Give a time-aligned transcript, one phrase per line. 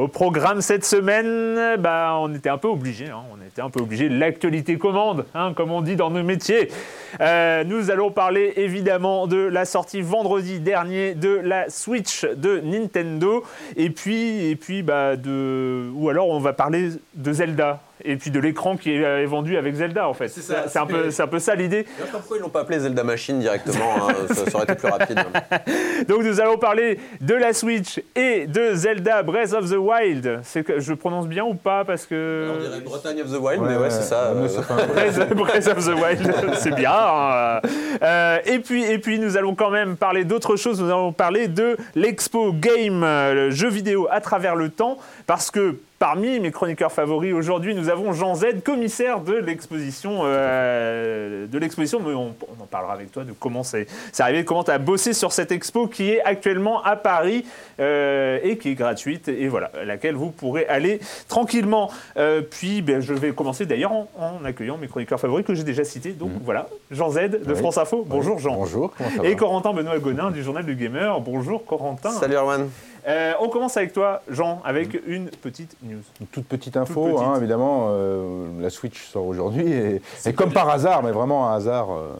[0.00, 3.82] Au programme cette semaine, bah, on était un peu obligé, hein, on était un peu
[3.82, 4.08] obligé.
[4.08, 6.70] L'actualité commande, hein, comme on dit dans nos métiers.
[7.20, 13.44] Euh, nous allons parler évidemment de la sortie vendredi dernier de la Switch de Nintendo,
[13.76, 18.30] et puis, et puis bah, de, ou alors on va parler de Zelda et puis
[18.30, 20.28] de l'écran qui est vendu avec Zelda en fait.
[20.28, 21.86] C'est un, peu, un peu ça l'idée.
[22.10, 25.20] Pourquoi ils l'ont pas appelé Zelda Machine directement hein, ça, aurait été plus rapide.
[26.08, 30.40] Donc nous allons parler de la Switch et de Zelda Breath of the Wild.
[30.66, 32.50] Que je prononce bien ou pas parce que.
[32.54, 34.32] On dirait Bretagne of the Wild, mais ouais, c'est ça.
[34.34, 34.48] Euh,
[35.34, 36.92] Breath, of the Wild, c'est bien.
[36.92, 37.60] Hein.
[38.02, 40.80] Euh, et, puis, et puis nous allons quand même parler d'autre chose.
[40.80, 45.76] Nous allons parler de l'Expo Game, le jeu vidéo à travers le temps, parce que
[46.00, 50.20] Parmi mes chroniqueurs favoris aujourd'hui, nous avons Jean Z, commissaire de l'exposition.
[50.22, 52.28] Euh, de l'exposition, on,
[52.58, 53.86] en parlera avec toi de comment c'est
[54.18, 57.44] arrivé, comment tu as bossé sur cette expo qui est actuellement à Paris
[57.80, 61.90] euh, et qui est gratuite et voilà, à laquelle vous pourrez aller tranquillement.
[62.16, 65.84] Euh, puis ben, je vais commencer d'ailleurs en, accueillant mes chroniqueurs favoris que j'ai déjà
[65.84, 66.12] cités.
[66.12, 66.40] Donc mhm.
[66.42, 68.06] voilà, Jean Z de France Info.
[68.08, 68.54] Bonjour Jean.
[68.54, 68.94] Bonjour.
[69.22, 71.20] et Corentin Benoît Gonin du Journal du Gamer.
[71.20, 72.08] Bonjour Corentin.
[72.08, 72.70] Salut Erwan.
[73.10, 76.02] Euh, on commence avec toi, Jean, avec une petite news.
[76.20, 77.88] Une toute petite info, hein, évidemment.
[77.90, 82.12] Euh, la Switch sort aujourd'hui et, comme par hasard, mais vraiment un hasard euh,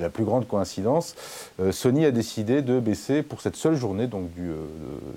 [0.00, 1.14] la plus grande coïncidence,
[1.70, 4.50] Sony a décidé de baisser pour cette seule journée, donc du,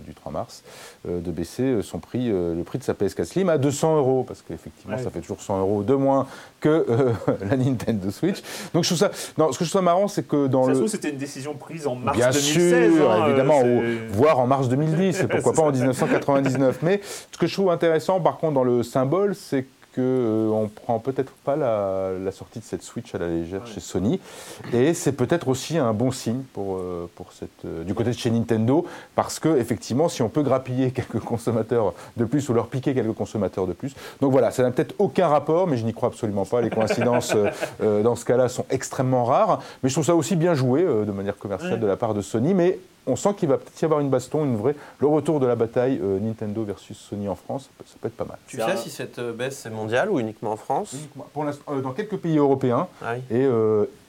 [0.06, 0.64] du 3 mars,
[1.06, 4.98] de baisser son prix, le prix de sa PS4 Slim à 200 euros, parce qu'effectivement,
[4.98, 6.28] ça fait toujours 100 euros de moins
[6.60, 6.86] que
[7.50, 8.42] la Nintendo Switch.
[8.74, 10.88] Donc je trouve ça, non, ce que je trouve marrant, c'est que dans ça le,
[10.88, 12.96] c'était une décision prise en mars Bien 2016.
[12.96, 13.62] sûr, hein, évidemment
[14.12, 16.80] voire en mars 2010, pourquoi pas en 1999.
[16.82, 17.02] Mais
[17.32, 21.32] ce que je trouve intéressant, par contre, dans le symbole, c'est qu'on euh, prend peut-être
[21.44, 24.20] pas la, sortie de cette Switch à la légère chez Sony.
[24.74, 28.18] Et c'est peut-être aussi un bon signe pour, euh, pour cette, euh, du côté de
[28.18, 32.68] chez Nintendo, parce que effectivement, si on peut grappiller quelques consommateurs de plus ou leur
[32.68, 33.94] piquer quelques consommateurs de plus.
[34.22, 36.62] Donc voilà, ça n'a peut-être aucun rapport, mais je n'y crois absolument pas.
[36.62, 37.36] Les coïncidences
[37.82, 39.62] dans ce cas-là sont extrêmement rares.
[39.82, 42.54] Mais je trouve ça aussi bien joué de manière commerciale de la part de Sony.
[42.54, 45.46] Mais on sent qu'il va peut-être y avoir une baston, une vraie, le retour de
[45.46, 48.38] la bataille euh, Nintendo versus Sony en France, ça peut, être pas mal.
[48.48, 50.96] Tu sais si cette euh, baisse est mondiale ou uniquement en France
[51.34, 53.48] pour euh, Dans quelques pays européens ah et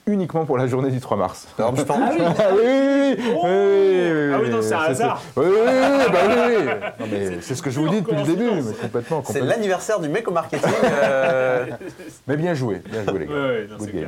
[0.07, 1.47] uniquement pour la journée du 3 mars.
[1.57, 1.97] Alors, je pense.
[2.05, 5.21] Ah oui, ah oui, oui, oui, Ah oui, non, c'est un hasard.
[5.35, 7.37] Oui, oui, oui, bah oui, oui.
[7.41, 9.23] c'est ce que je vous dis depuis le début, mais complètement.
[9.25, 10.69] C'est l'anniversaire du mec au marketing.
[12.27, 13.33] mais bien joué, bien joué les gars.
[13.79, 14.07] Oui, c'est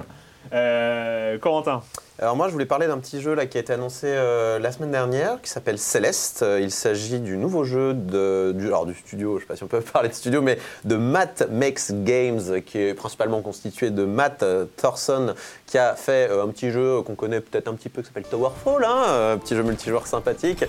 [0.53, 1.81] Euh, Corentin
[2.19, 4.71] alors moi, je voulais parler d'un petit jeu là, qui a été annoncé euh, la
[4.71, 6.41] semaine dernière, qui s'appelle Celeste.
[6.41, 9.55] Euh, il s'agit du nouveau jeu de, du, alors, du studio, je ne sais pas
[9.55, 13.91] si on peut parler de studio, mais de Matt Makes Games, qui est principalement constitué
[13.91, 15.35] de Matt euh, Thorson,
[15.67, 18.83] qui a fait un petit jeu qu'on connaît peut-être un petit peu, qui s'appelle Towerfall,
[18.83, 20.63] hein, un petit jeu multijoueur sympathique,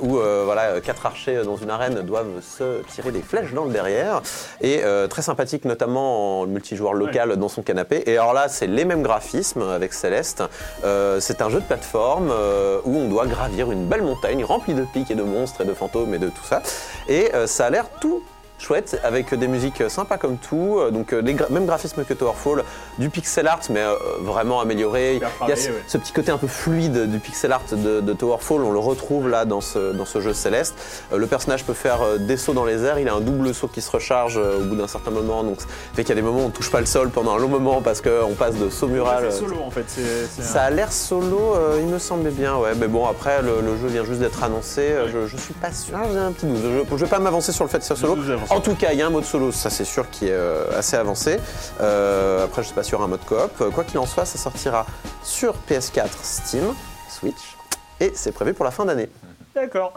[0.00, 4.22] où voilà, quatre archers dans une arène doivent se tirer des flèches dans le derrière.
[4.60, 8.04] Et très sympathique, notamment en multijoueur local dans son canapé.
[8.06, 10.44] Et alors là, c'est les mêmes graphismes avec Celeste.
[10.86, 14.74] Euh, c'est un jeu de plateforme euh, où on doit gravir une belle montagne remplie
[14.74, 16.62] de pics et de monstres et de fantômes et de tout ça.
[17.08, 18.22] Et euh, ça a l'air tout
[18.58, 22.64] chouette, avec des musiques sympas comme tout, euh, donc euh, les mêmes graphismes que Towerfall,
[22.98, 25.20] du pixel art mais euh, vraiment amélioré.
[25.42, 28.62] Il y a ce, petit côté un peu fluide du pixel art de, de, Towerfall,
[28.62, 30.74] on le retrouve là dans ce, dans ce jeu céleste.
[31.14, 33.82] le personnage peut faire des sauts dans les airs, il a un double saut qui
[33.82, 35.58] se recharge au bout d'un certain moment, donc
[35.94, 37.48] fait qu'il y a des moments où on touche pas le sol pendant un long
[37.48, 39.26] moment parce qu'on passe de saut mural.
[39.30, 39.84] C'est solo en fait.
[40.28, 42.72] ça a l'air solo, il me semblait bien, ouais.
[42.76, 46.18] Mais bon, après le, jeu vient juste d'être annoncé, je, je, suis pas sûr, j'ai
[46.18, 46.58] un petit doute.
[46.62, 48.16] Je, je vais pas m'avancer sur le fait que c'est solo.
[48.50, 50.78] En tout cas, il y a un mode solo, ça c'est sûr, qui est euh,
[50.78, 51.38] assez avancé.
[51.80, 53.70] Euh, après, je ne sais pas sur un mode coop.
[53.72, 54.86] Quoi qu'il en soit, ça sortira
[55.22, 56.74] sur PS4, Steam,
[57.08, 57.56] Switch,
[58.00, 59.08] et c'est prévu pour la fin d'année.
[59.54, 59.92] D'accord.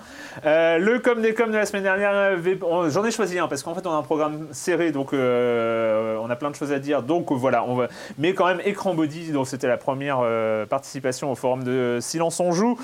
[0.46, 3.64] Euh, le com des com de la semaine dernière, euh, j'en ai choisi un parce
[3.64, 6.80] qu'en fait on a un programme serré, donc euh, on a plein de choses à
[6.80, 7.04] dire.
[7.04, 7.88] Donc voilà, on va...
[8.18, 9.31] mais quand même écran body.
[9.31, 10.22] Donc c'était la première
[10.70, 12.78] participation au forum de Silence on joue,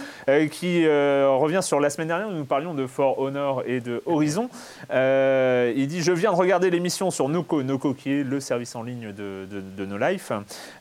[0.52, 2.30] qui revient sur la semaine dernière.
[2.30, 4.50] Où nous parlions de For Honor et de Horizon.
[4.92, 8.84] il dit je viens de regarder l'émission sur Noco, Noco qui est le service en
[8.84, 10.32] ligne de, de, No Life,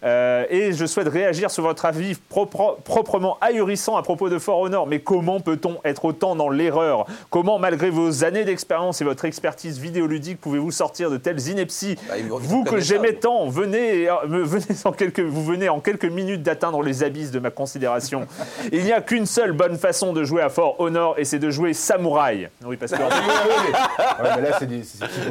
[0.03, 4.87] et je souhaite réagir sur votre avis proprement ahurissant à propos de For Honor.
[4.87, 9.79] Mais comment peut-on être autant dans l'erreur Comment, malgré vos années d'expérience et votre expertise
[9.79, 14.93] vidéoludique, pouvez-vous sortir de telles inepties bah, Vous que j'aimais tant, venez, euh, venez en
[14.93, 18.27] quelques, vous venez en quelques minutes d'atteindre les abysses de ma considération.
[18.73, 21.51] Il n'y a qu'une seule bonne façon de jouer à Fort Honor, et c'est de
[21.51, 22.49] jouer samouraï.
[22.65, 22.99] Oui, parce que...
[23.03, 24.69] ouais, mais là, c'est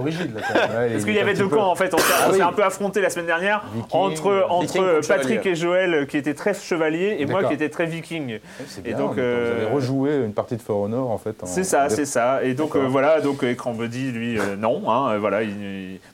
[0.01, 0.33] rigide.
[0.33, 1.93] parce qu'il y avait deux camps, en fait.
[1.93, 6.17] On s'est ah un peu affronté la semaine dernière entre, entre Patrick et Joël, qui
[6.17, 8.39] étaient très chevaliers, et moi qui étais très viking.
[8.85, 9.53] Et donc, euh...
[9.53, 11.35] vous avez rejoué une partie de For Honor en fait.
[11.45, 12.43] C'est ça, c'est ça.
[12.43, 15.39] Et donc euh, voilà, donc écran body, lui, euh, non, hein, voilà,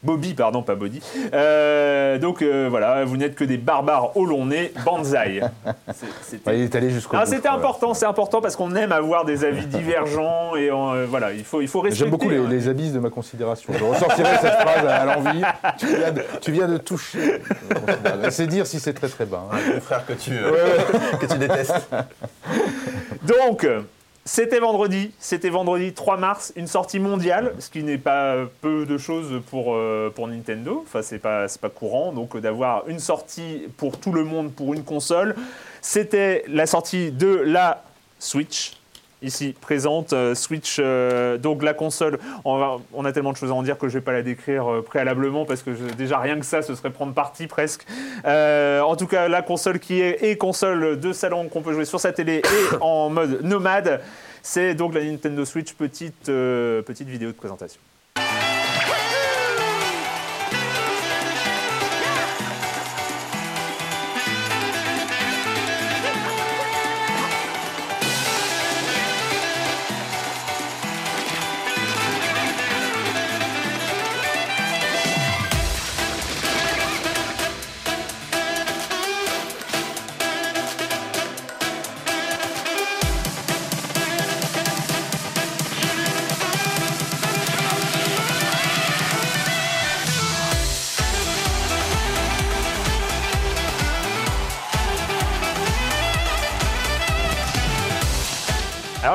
[0.03, 1.01] Bobby, pardon, pas body.
[1.33, 5.41] Euh, donc voilà, vous n'êtes que des barbares au long nez, banzai.
[6.47, 9.65] il est allé jusqu'au ah, C'était important, c'est important parce qu'on aime avoir des avis
[9.65, 10.69] divergents et
[11.07, 12.05] voilà, il faut, il faut respecter.
[12.05, 13.73] J'aime beaucoup les, les, abysses de ma considération.
[13.77, 15.41] Je ressortirai cette phrase à l'envie.
[15.77, 15.87] Tu,
[16.41, 17.41] tu, viens de toucher.
[18.29, 19.45] C'est dire si c'est très très bas.
[19.51, 19.57] Hein.
[19.73, 21.89] Le frère que tu, que tu détestes.
[23.23, 23.65] Donc.
[24.31, 28.95] C'était vendredi, c'était vendredi 3 mars, une sortie mondiale, ce qui n'est pas peu de
[28.95, 30.83] choses pour, euh, pour Nintendo.
[30.85, 34.83] Enfin, c'est pas, pas courant, donc d'avoir une sortie pour tout le monde pour une
[34.83, 35.33] console.
[35.81, 37.83] C'était la sortie de la
[38.19, 38.78] Switch,
[39.21, 43.63] ici présente, euh, Switch, euh, donc la console, on, a tellement de choses à en
[43.63, 46.61] dire que je ne vais pas la décrire préalablement parce que déjà rien que ça,
[46.61, 47.85] ce serait prendre parti presque.
[48.25, 51.99] en tout cas, la console qui est et console de salon qu'on peut jouer sur
[51.99, 54.01] sa télé et en mode nomade.
[54.41, 57.79] C'est donc la Nintendo Switch, petite, euh, petite vidéo de présentation.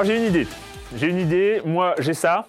[0.05, 0.47] J'ai une idée.
[0.97, 1.63] J'ai une idée.
[1.65, 2.47] Moi, j'ai ça.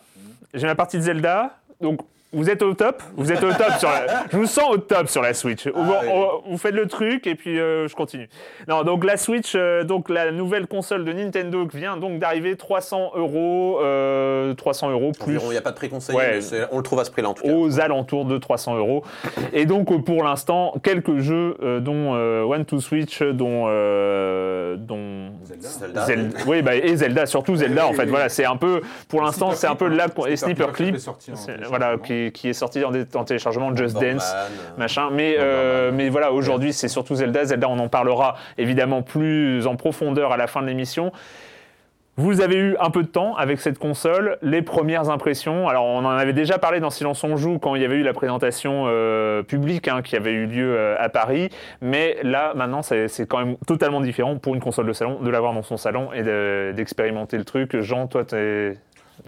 [0.53, 1.57] J'ai ma partie de Zelda.
[1.79, 2.01] Donc
[2.35, 4.25] vous êtes au top, vous êtes au top sur la...
[4.31, 5.67] Je vous sens au top sur la Switch.
[5.73, 6.01] Ah,
[6.45, 8.27] vous faites le truc et puis euh, je continue.
[8.67, 13.13] Non, donc la Switch, euh, donc la nouvelle console de Nintendo vient donc d'arriver 300
[13.15, 13.79] euros,
[14.57, 15.39] 300 euh, euros plus.
[15.41, 16.19] Il n'y a pas de prix conseillé,
[16.71, 17.53] on le trouve à ce prix-là en tout cas.
[17.53, 19.03] Aux alentours de 300 euros.
[19.53, 23.67] Et donc pour l'instant, quelques jeux dont One to Switch, dont,
[24.77, 26.05] dont Zelda.
[26.05, 26.39] Zelda.
[26.47, 28.05] Oui, bah, et Zelda, surtout Zelda en fait.
[28.05, 30.97] Voilà, c'est un peu, pour l'instant, c'est un peu là et Sniper Clip,
[31.69, 34.35] voilà, qui qui, est sorti en, téléchargement Just Dance,
[34.77, 35.09] machin.
[35.11, 37.45] Mais, euh, mais voilà, aujourd'hui, c'est surtout Zelda.
[37.45, 41.11] Zelda, on en parlera évidemment plus en profondeur à la fin de l'émission.
[42.17, 45.67] Vous avez eu un peu de temps avec cette console, les premières impressions.
[45.67, 48.03] Alors, on en avait déjà parlé dans Silence on joue quand il y avait eu
[48.03, 51.49] la présentation euh, publique hein, qui avait eu lieu euh, à Paris.
[51.81, 55.53] Mais là, maintenant, c'est quand même totalement différent pour une console de salon de l'avoir
[55.53, 56.23] dans son salon et
[56.73, 57.81] d'expérimenter le truc.
[57.81, 58.77] Jean, toi, tu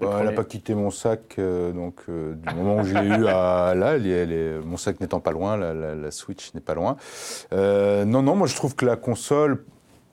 [0.06, 0.08] es.
[0.20, 3.74] elle n'a pas quitté mon sac, euh, donc du moment où je l'ai eu à
[3.76, 6.98] là, elle est, mon sac n'étant pas loin, la, la Switch n'est pas loin.
[7.52, 9.64] non, non, moi je trouve que la console,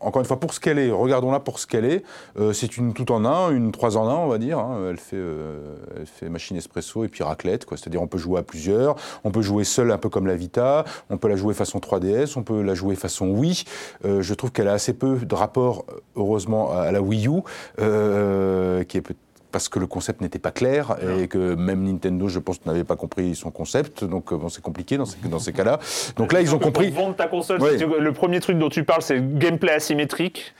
[0.05, 2.05] encore une fois, pour ce qu'elle est, regardons-la pour ce qu'elle est.
[2.39, 4.59] Euh, c'est une tout en un, une trois en un, on va dire.
[4.59, 4.79] Hein.
[4.91, 7.67] Elle, fait, euh, elle fait machine espresso et puis raclette.
[7.71, 10.85] C'est-à-dire on peut jouer à plusieurs, on peut jouer seul un peu comme la Vita,
[11.11, 13.65] on peut la jouer façon 3DS, on peut la jouer façon Wii.
[14.05, 15.87] Euh, je trouve qu'elle a assez peu de rapport,
[16.17, 17.43] heureusement, à la Wii U,
[17.79, 19.15] qui est
[19.55, 22.97] parce que le concept n'était pas clair et que même Nintendo, je pense, n'avait pas
[22.97, 24.03] compris son concept.
[24.03, 25.79] Donc, bon, c'est compliqué dans ces, dans ces cas-là.
[26.17, 26.91] Donc là, ils ont compris.
[26.91, 30.55] Vendre ta console, le premier truc dont tu parles, c'est gameplay asymétrique.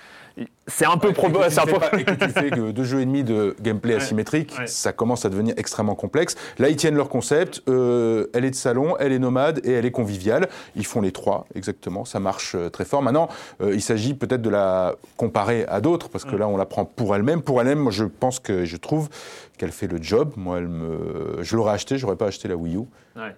[0.67, 1.29] C'est un peu pro.
[1.29, 1.99] Et, un peu...
[1.99, 5.29] et que tu fais que deux jeux et demi de gameplay asymétrique, ça commence à
[5.29, 6.35] devenir extrêmement complexe.
[6.59, 7.63] Là, ils tiennent leur concept.
[7.69, 10.49] Euh, elle est de salon, elle est nomade et elle est conviviale.
[10.75, 12.05] Ils font les trois, exactement.
[12.05, 13.03] Ça marche euh, très fort.
[13.03, 13.29] Maintenant,
[13.61, 16.85] euh, il s'agit peut-être de la comparer à d'autres, parce que là, on la prend
[16.85, 17.43] pour elle-même.
[17.43, 19.11] Pour elle-même, moi, je pense que je trouve
[19.59, 20.33] qu'elle fait le job.
[20.37, 21.43] Moi, elle me...
[21.43, 22.85] je l'aurais acheté, j'aurais pas acheté la Wii U.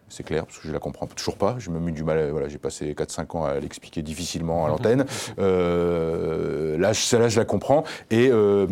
[0.08, 1.56] C'est clair, parce que je la comprends toujours pas.
[1.58, 2.30] Je me mets du mal.
[2.30, 5.04] Voilà, j'ai passé 4-5 ans à l'expliquer difficilement à l'antenne.
[5.38, 7.84] Euh, là, là, je la comprends.
[8.10, 8.66] Et, euh,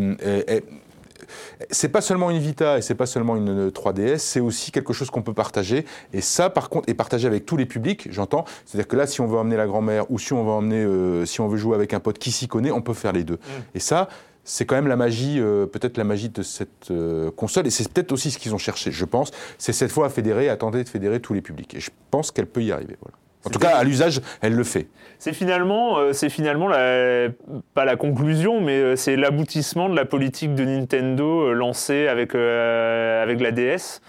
[1.70, 5.10] c'est pas seulement une Vita et c'est pas seulement une 3DS, c'est aussi quelque chose
[5.10, 5.84] qu'on peut partager.
[6.12, 8.44] Et ça, par contre, est partagé avec tous les publics, j'entends.
[8.64, 11.24] C'est-à-dire que là, si on veut emmener la grand-mère ou si on veut emmener, euh,
[11.24, 13.34] si on veut jouer avec un pote qui s'y connaît, on peut faire les deux.
[13.34, 13.76] Mm.
[13.76, 14.08] Et ça,
[14.44, 17.90] c'est quand même la magie, euh, peut-être la magie de cette euh, console, et c'est
[17.90, 20.84] peut-être aussi ce qu'ils ont cherché, je pense, c'est cette fois à fédérer, à tenter
[20.84, 21.74] de fédérer tous les publics.
[21.74, 22.96] Et je pense qu'elle peut y arriver.
[23.00, 23.16] Voilà.
[23.46, 24.86] En tout cas, à l'usage, elle le fait.
[25.18, 27.28] C'est finalement, euh, c'est finalement la,
[27.74, 33.50] pas la conclusion, mais c'est l'aboutissement de la politique de Nintendo lancée avec, avec la
[33.50, 34.00] DS.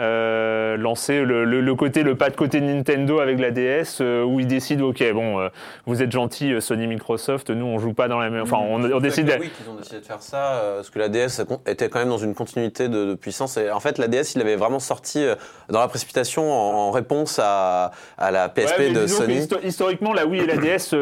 [0.00, 4.46] Euh, lancer le, côté, le pas de côté Nintendo avec la DS, euh, où ils
[4.46, 5.48] décident, ok, bon, euh,
[5.84, 8.42] vous êtes gentil, Sony, Microsoft, nous on joue pas dans la même.
[8.42, 9.36] Enfin, on, on décide.
[9.38, 12.18] Oui, qu'ils ont décidé de faire ça, parce que la DS était quand même dans
[12.18, 13.58] une continuité de, puissance.
[13.58, 15.22] Et en fait, la DS, il avait vraiment sorti
[15.68, 19.46] dans la précipitation en, réponse à, la PSP de Sony.
[19.64, 20.94] historiquement, la Wii et la DS,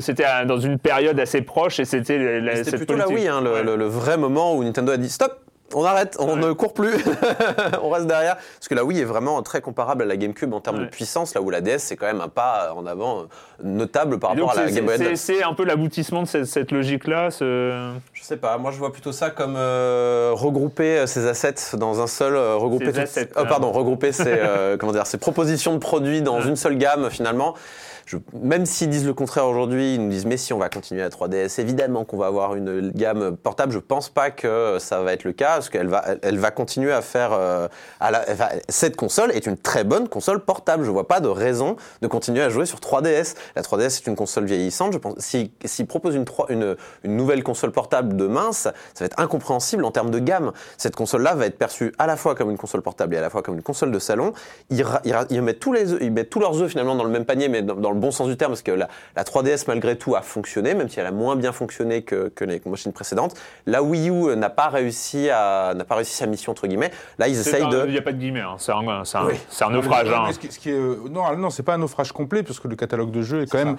[0.00, 2.40] c'était dans une période assez proche, et c'était.
[2.64, 6.16] C'était plutôt la Wii, hein, le vrai moment où Nintendo a dit stop on arrête,
[6.18, 6.94] on ne court plus,
[7.82, 8.36] on reste derrière.
[8.36, 11.34] Parce que la Wii est vraiment très comparable à la GameCube en termes de puissance,
[11.34, 13.26] là où la DS c'est quand même un pas en avant
[13.62, 15.20] notable par rapport à la Game Boy Advance.
[15.20, 17.92] C'est un peu l'aboutissement de cette, logique-là ce...
[18.12, 22.00] Je sais pas, moi je vois plutôt ça comme euh, regrouper ces euh, assets dans
[22.00, 22.34] un seul...
[22.34, 22.92] Euh, regrouper
[23.36, 24.40] oh, pardon, regrouper ces,
[24.78, 27.54] comment dire, ces propositions de produits dans une seule gamme finalement
[28.32, 31.08] même s'ils disent le contraire aujourd'hui, ils nous disent mais si on va continuer à
[31.08, 33.72] 3DS, évidemment qu'on va avoir une gamme portable.
[33.72, 36.92] Je pense pas que ça va être le cas parce qu'elle va, elle va continuer
[36.92, 37.32] à faire.
[37.32, 37.68] Euh,
[38.00, 38.24] à la,
[38.68, 40.84] cette console est une très bonne console portable.
[40.84, 43.34] Je vois pas de raison de continuer à jouer sur 3DS.
[43.56, 44.92] La 3DS est une console vieillissante.
[44.92, 49.06] Je pense s'ils si, proposent une, une, une, nouvelle console portable demain, ça, ça va
[49.06, 50.52] être incompréhensible en termes de gamme.
[50.76, 53.30] Cette console-là va être perçue à la fois comme une console portable et à la
[53.30, 54.32] fois comme une console de salon.
[54.70, 54.84] Ils,
[55.30, 57.62] ils, mettent tous les, ils mettent tous leurs œufs finalement dans le même panier, mais
[57.62, 60.74] dans, dans le bon sens du terme, parce que la, 3DS malgré tout a fonctionné,
[60.74, 63.34] même si elle a moins bien fonctionné que, les machines précédentes.
[63.66, 66.90] La Wii U n'a pas réussi à n'a pas réussi sa mission entre guillemets.
[67.18, 67.84] Là, ils essayent de.
[67.86, 68.56] Il n'y a pas de guillemets, hein.
[68.58, 70.08] c'est un, un, naufrage.
[70.10, 70.30] Hein.
[70.32, 73.10] Ce qui, est, euh, non, non, c'est pas un naufrage complet, parce que le catalogue
[73.10, 73.76] de jeux est quand même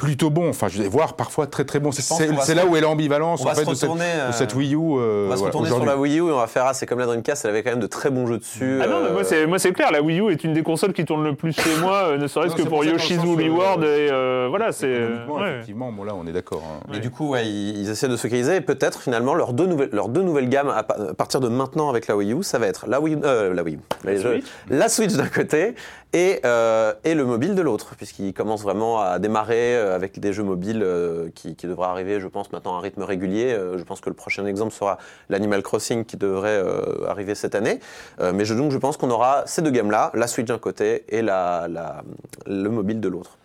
[0.00, 1.92] plutôt bon, enfin je vais voir parfois très très bon.
[1.92, 4.78] C'est là où est l'ambivalence en fait de cette, de cette, Wii U.
[4.78, 6.86] Euh, on va se retourner sur la Wii U et on va faire ah c'est
[6.86, 8.80] comme la Dreamcast, elle avait quand même de très bons jeux dessus.
[8.82, 9.46] Ah non, euh...
[9.46, 11.76] moi c'est clair, la Wii U est une des consoles qui tourne le plus chez
[11.82, 14.90] moi, euh, ne serait-ce que pour Yoshi's Woolly World et euh, voilà c'est.
[14.90, 16.62] Effectivement, bon là on est d'accord.
[16.64, 16.94] Hein.
[16.94, 19.90] Et du coup ouais, ils, essaient de se focaliser et peut-être finalement leurs deux nouvelles
[19.92, 22.86] leurs deux nouvelles gammes à, partir de maintenant avec la Wii U, ça va être
[22.86, 25.74] la Wii la Wii U, la Switch d'un côté
[26.12, 30.32] et, euh, et le mobile de l'autre, puisqu'il commence vraiment à démarrer euh, avec des
[30.32, 33.56] jeux mobiles euh, qui, qui devraient arriver, je pense, maintenant à un rythme régulier.
[33.76, 34.98] je pense que le prochain exemple sera
[35.28, 36.62] l'Animal Crossing qui devrait
[37.06, 37.80] arriver cette année.
[38.20, 41.22] mais je, donc je pense qu'on aura ces deux gammes-là, la Switch d'un côté et
[41.22, 42.02] la, la,
[42.46, 43.39] le mobile de l'autre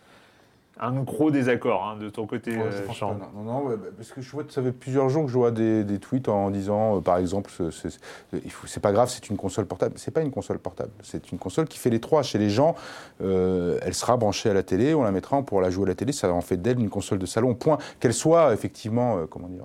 [0.78, 4.30] un gros désaccord hein, de ton côté, ouais, euh, Non, non, bah, parce que je
[4.30, 7.16] vois, ça fait plusieurs jours que je vois des, des tweets en disant, euh, par
[7.16, 9.94] exemple, c'est pas grave, c'est une console portable.
[9.96, 12.22] C'est pas une console portable, c'est une console qui fait les trois.
[12.22, 12.74] Chez les gens,
[13.22, 15.88] euh, elle sera branchée à la télé, on la mettra, on pourra la jouer à
[15.88, 17.54] la télé, ça en fait d'elle une console de salon.
[17.54, 17.78] Point.
[18.00, 19.64] Qu'elle soit effectivement, comment dire,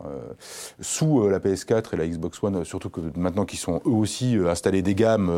[0.80, 4.82] sous la PS4 et la Xbox One, surtout que maintenant qu'ils sont eux aussi installés
[4.82, 5.32] des gammes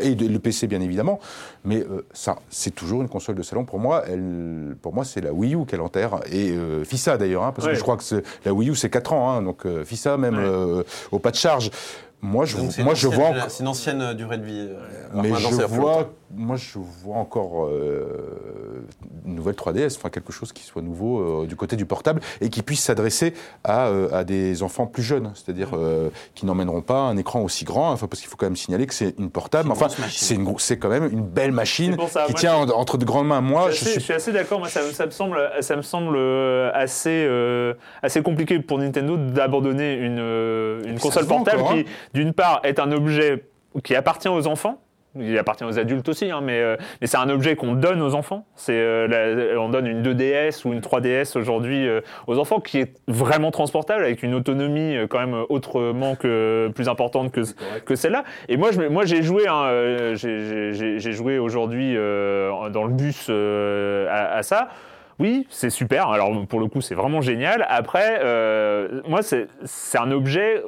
[0.00, 1.18] et le PC bien évidemment,
[1.64, 3.64] mais ça, c'est toujours une console de salon.
[3.64, 6.20] Pour moi, elle, pour moi c'est la Wii U qu'elle enterre.
[6.30, 7.72] Et euh, FISA d'ailleurs, hein, parce Ouais.
[7.72, 9.30] que je crois que c'est- la Wii U, c'est 4 ans.
[9.30, 10.44] hein, donc euh, FISA, même Ouais.
[10.44, 11.70] euh, au pas de charge.
[12.20, 13.48] Moi, je, Donc, moi, je vois.
[13.48, 14.68] C'est une ancienne euh, durée de vie.
[14.70, 18.84] euh, alors Mais je vois, moi, je vois encore euh,
[19.24, 22.48] une nouvelle 3DS, enfin quelque chose qui soit nouveau euh, du côté du portable et
[22.48, 26.98] qui puisse s'adresser à, euh, à des enfants plus jeunes, c'est-à-dire euh, qui n'emmèneront pas
[27.02, 29.66] un écran aussi grand, enfin, parce qu'il faut quand même signaler que c'est une portable,
[29.66, 32.56] une enfin, c'est une gro- c'est quand même une belle machine ça, qui moi, tient
[32.56, 33.40] en- entre de grandes mains.
[33.40, 34.58] Moi, je, suis assez, je suis assez d'accord.
[34.58, 39.16] Moi, ça, ça me semble, ça me semble euh, assez, euh, assez compliqué pour Nintendo
[39.16, 41.82] d'abandonner une, euh, console portable encore, hein.
[41.84, 43.44] qui, d'une part, est un objet
[43.84, 44.80] qui appartient aux enfants.
[45.18, 48.14] Il appartient aux adultes aussi, hein, mais, euh, mais c'est un objet qu'on donne aux
[48.14, 48.44] enfants.
[48.54, 52.78] C'est, euh, la- on donne une 2DS ou une 3DS aujourd'hui euh, aux enfants qui
[52.78, 57.40] est vraiment transportable avec une autonomie euh, quand même autrement que plus importante que,
[57.84, 58.22] que celle-là.
[58.48, 63.26] Et moi, je, moi, j'ai joué, hein, euh, j'ai- joué aujourd'hui euh, dans le bus
[63.30, 64.68] euh, à, à ça.
[65.18, 66.10] Oui, c'est super.
[66.10, 67.66] Alors pour le coup, c'est vraiment génial.
[67.70, 69.48] Après, euh, moi, c'est
[69.98, 70.62] un objet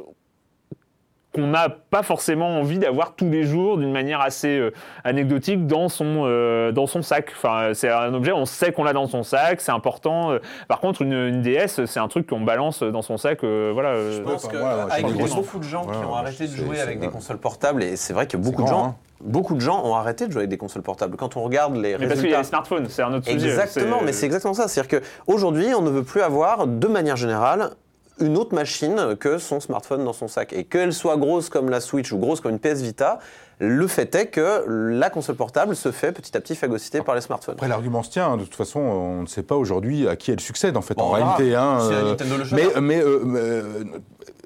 [1.33, 4.73] qu'on n'a pas forcément envie d'avoir tous les jours d'une manière assez euh,
[5.05, 7.31] anecdotique dans son, euh, dans son sac.
[7.37, 10.33] Enfin, c'est un objet, on sait qu'on l'a dans son sac, c'est important.
[10.33, 13.45] Euh, Par contre, une, une DS, c'est un truc qu'on balance dans son sac.
[13.45, 13.95] euh, voilà.
[14.11, 17.07] Je pense que c'est avec beaucoup de gens qui ont arrêté de jouer avec des
[17.07, 17.13] ouais.
[17.13, 18.97] consoles portables, et c'est vrai que beaucoup de grand, gens, hein.
[19.21, 21.17] beaucoup de gens ont arrêté de jouer avec des consoles portables.
[21.17, 22.39] Quand on regarde les mais parce qu'il y a résultats.
[22.39, 23.49] les smartphones, c'est un autre sujet.
[23.51, 24.67] Exactement, mais c'est exactement ça.
[24.67, 27.71] C'est-à-dire qu'aujourd'hui, on ne veut plus avoir, de manière générale,
[28.21, 30.53] une autre machine que son smartphone dans son sac.
[30.53, 33.19] Et qu'elle soit grosse comme la Switch ou grosse comme une PS Vita,
[33.59, 37.21] le fait est que la console portable se fait petit à petit phagocyter par les
[37.21, 37.55] smartphones.
[37.57, 38.27] Après, l'argument se tient.
[38.33, 38.37] hein.
[38.39, 41.05] De toute façon, on ne sait pas aujourd'hui à qui elle succède, en fait, Bon,
[41.05, 41.55] en réalité.
[41.55, 43.85] hein, euh, Nintendo le mais euh, euh,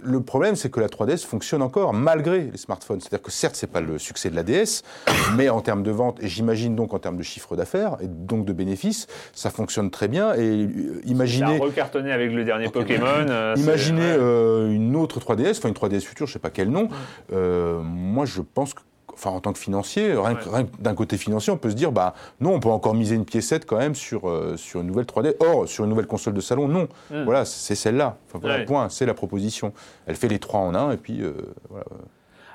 [0.04, 3.00] le problème, c'est que la 3DS fonctionne encore malgré les smartphones.
[3.00, 4.82] C'est-à-dire que certes, c'est pas le succès de la DS,
[5.36, 8.44] mais en termes de vente, et j'imagine donc en termes de chiffre d'affaires et donc
[8.44, 10.34] de bénéfices, ça fonctionne très bien.
[10.34, 10.68] Et euh,
[11.02, 13.06] Ça a imaginez, recartonné avec le dernier Pokémon.
[13.06, 16.88] euh, imaginez euh, une autre 3DS, enfin une 3DS future, je sais pas quel nom.
[17.32, 18.80] Euh, moi, je pense que
[19.14, 20.66] Enfin, en tant que financier, rien Ouais.
[20.78, 23.64] d'un côté financier, on peut se dire, bah non, on peut encore miser une piécette
[23.64, 25.36] quand même sur, euh, sur une nouvelle 3D.
[25.40, 26.88] Or, sur une nouvelle console de salon, non.
[27.10, 27.22] Mm.
[27.24, 28.16] Voilà, c'est celle-là.
[28.28, 28.64] Enfin, voilà, Ouais.
[28.64, 29.72] point, c'est la proposition.
[30.06, 31.32] Elle fait les trois en un, et puis euh,
[31.70, 31.84] voilà.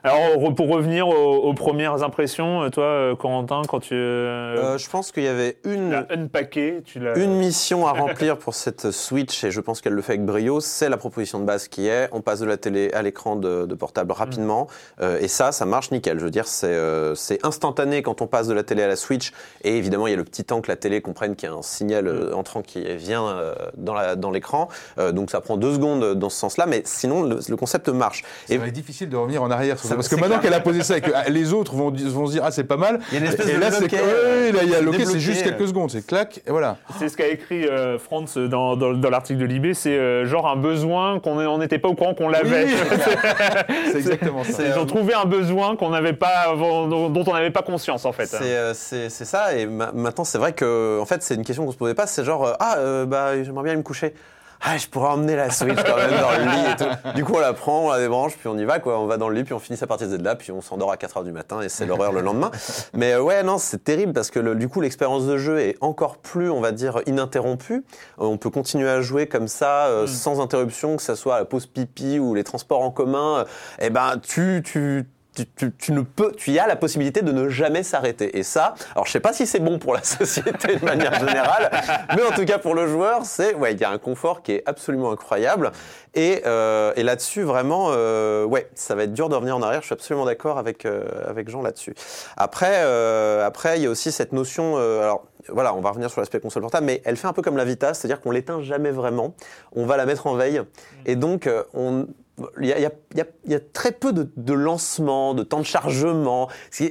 [0.03, 4.89] Alors, pour revenir aux, aux premières impressions, euh, toi, euh, Corentin, quand tu euh, je
[4.89, 7.17] pense qu'il y avait une, l'as unpacké, tu l'as.
[7.17, 10.61] une mission à remplir pour cette Switch, et je pense qu'elle le fait avec brio,
[10.61, 13.65] c'est la proposition de base qui est, on passe de la télé à l'écran de,
[13.65, 14.67] de portable rapidement,
[15.01, 16.17] euh, et ça, ça marche nickel.
[16.19, 18.95] Je veux dire, c'est euh, c'est instantané quand on passe de la télé à la
[18.95, 21.51] Switch, et évidemment, il y a le petit temps que la télé comprenne qu'il y
[21.51, 25.73] a un signal euh, entrant qui vient euh, dans l'écran, Euh, donc ça prend deux
[25.73, 28.23] secondes dans ce sens-là, mais sinon, le, le concept marche.
[28.45, 29.95] C'est Et- vrai, difficile de revenir en arrière sur Ça.
[29.95, 32.31] Parce que c'est maintenant qu'elle a posé ça et que ah, les autres vont, se
[32.31, 32.99] dire, ah, c'est pas mal.
[33.11, 35.05] Il y a une espèce et de là, c'est euh, là, il y a débloqué,
[35.05, 35.49] c'est juste euh.
[35.49, 35.91] quelques secondes.
[35.91, 36.77] C'est clac, et voilà.
[36.97, 40.47] C'est ce qu'a écrit euh, Franz dans, dans, dans l'article de Libé, c'est euh, genre
[40.47, 42.65] un besoin qu'on on n'était pas au courant qu'on l'avait.
[42.65, 42.71] Oui.
[43.91, 44.53] c'est exactement ça.
[44.53, 48.05] C'est, Ils euh, ont trouvé un besoin qu'on n'avait pas, dont on n'avait pas conscience
[48.05, 48.25] en fait.
[48.27, 51.43] C'est euh, c'est- c'est ça, et ma- maintenant c'est vrai que en fait c'est une
[51.43, 53.83] question qu'on se posait pas, c'est genre euh, ah euh, bah j'aimerais bien aller me
[53.83, 54.13] coucher.
[54.61, 57.11] Ah, je pourrais emmener la Switch quand même dans le lit et tout.
[57.15, 58.99] Du coup, on la prend, on la débranche, puis on y va, quoi.
[58.99, 60.91] On va dans le lit, puis on finit sa partie de Zelda, puis on s'endort
[60.91, 62.51] à 4 heures du matin et c'est l'horreur le lendemain.
[62.93, 65.77] Mais euh, ouais, non, c'est terrible parce que le- du coup, l'expérience de jeu est
[65.81, 67.73] encore plus, on va dire, ininterrompue.
[67.75, 67.81] Euh,
[68.25, 71.45] on peut continuer à jouer comme ça, euh, sans interruption, que ça soit à la
[71.45, 73.39] pause pipi ou les transports en commun.
[73.39, 73.45] Euh,
[73.79, 75.05] Eh ben, tu, tu,
[75.77, 78.37] tu, ne peux, tu y as la possibilité de ne jamais s'arrêter.
[78.37, 81.69] Et ça, alors je sais pas si c'est bon pour la société de manière générale,
[82.15, 84.53] mais en tout cas pour le joueur, c'est, ouais, il y a un confort qui
[84.53, 85.71] est absolument incroyable.
[86.15, 89.81] Et, euh, là-dessus, vraiment, euh, ouais, ça va être dur de revenir en arrière.
[89.81, 91.95] Je suis absolument d'accord avec euh, avec Jean là-dessus.
[92.37, 92.81] Après,
[93.43, 95.25] après, il y a aussi cette notion, alors.
[95.47, 97.63] Voilà, on va revenir sur l'aspect console portable, mais elle fait un peu comme la
[97.63, 99.33] Vita, c'est-à-dire qu'on l'éteint jamais vraiment.
[99.71, 100.61] On va la mettre en veille,
[101.07, 102.07] et donc on,
[102.61, 102.83] il y a, y
[103.15, 106.47] y y très peu de, de lancement, de temps de chargement.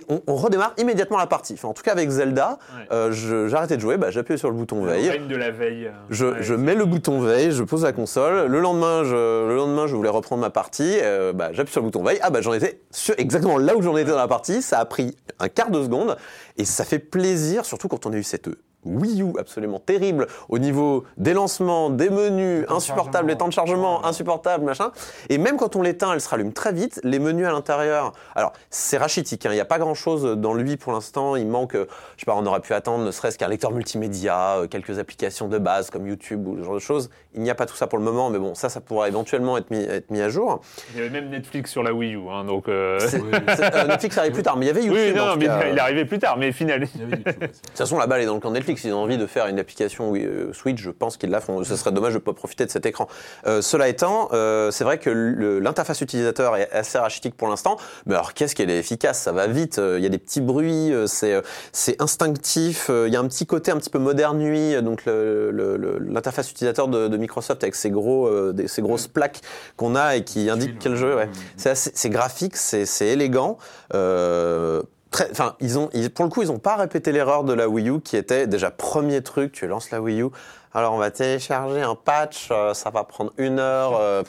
[0.08, 1.54] On, on redémarre immédiatement la partie.
[1.54, 2.87] Enfin, en tout cas, avec Zelda, Ouais.
[2.92, 5.26] euh, je- j'ai arrêté de jouer, bah, j'appuie sur le bouton Le veille.
[5.28, 5.87] de la veille.
[5.87, 6.37] euh, Je, ouais.
[6.42, 8.46] je mets le bouton veille, je pose la console.
[8.46, 10.98] Le lendemain, je, le lendemain, je voulais reprendre ma partie.
[11.02, 12.18] euh, bah, j'appuie sur le bouton veille.
[12.22, 14.62] Ah bah j'en étais sur, exactement là où j'en étais dans la partie.
[14.62, 16.16] Ça a pris un quart de seconde
[16.56, 18.48] et ça fait plaisir, surtout quand on a eu cette
[18.96, 23.37] Wii U absolument terrible au niveau des lancements, des menus, insupportables, les chargement.
[23.38, 24.90] temps de chargement, insupportables, machin.
[25.29, 27.01] Et même quand on l'éteint, elle se rallume très vite.
[27.05, 29.44] Les menus à l'intérieur, alors c'est rachitique.
[29.46, 31.37] hein, Il n'y a pas grand chose dans lui pour l'instant.
[31.37, 34.57] Il manque, euh, je sais pas, on aurait pu attendre ne serait-ce qu'un lecteur multimédia,
[34.59, 37.11] euh, quelques applications de base comme YouTube ou ce genre de choses.
[37.35, 39.57] Il n'y a pas tout ça pour le moment, mais bon, ça, ça pourra éventuellement
[39.59, 40.61] être mis, être mis à jour.
[40.92, 42.68] Il y avait même Netflix sur la Wii U, hein, donc.
[42.68, 42.98] euh,
[43.74, 45.03] euh, Netflix arrive plus tard, mais il y avait YouTube.
[45.09, 45.68] Oui, non, en non, tout mais cas.
[45.70, 46.87] il arrivait plus tard, mais finalement.
[46.94, 48.77] De toute façon, la balle est dans le camp de Netflix.
[48.78, 51.62] Graphique, s'ils ont envie de faire une application euh, Switch, je pense qu'ils la feront.
[51.64, 53.08] Ce serait dommage de ne pas profiter de cet écran.
[53.46, 58.14] Euh, cela étant, euh, c'est vrai que l'interface utilisateur est assez rachitique pour l'instant, mais
[58.14, 59.20] alors qu'est-ce qu'elle est efficace?
[59.22, 61.06] Ça va vite, euh, il y a des petits bruits, euh,
[61.72, 66.50] c'est instinctif, il y a un petit côté un petit peu moderne nuit, donc l'interface
[66.50, 69.40] utilisateur de, de Microsoft avec ces, gros, des- ces grosses plaques
[69.76, 71.16] qu'on a et qui indiquent quel jeu.
[71.16, 71.28] ouais.
[71.56, 73.58] C'est graphique, c'est c'est élégant.
[75.10, 77.68] Très- Enfin, ils ont, ils- pour le coup, ils n'ont pas répété l'erreur de la
[77.68, 79.52] Wii U qui était déjà premier truc.
[79.52, 80.26] Tu lances la Wii U,
[80.74, 84.22] alors on va télécharger un patch, euh, ça va prendre une heure, euh,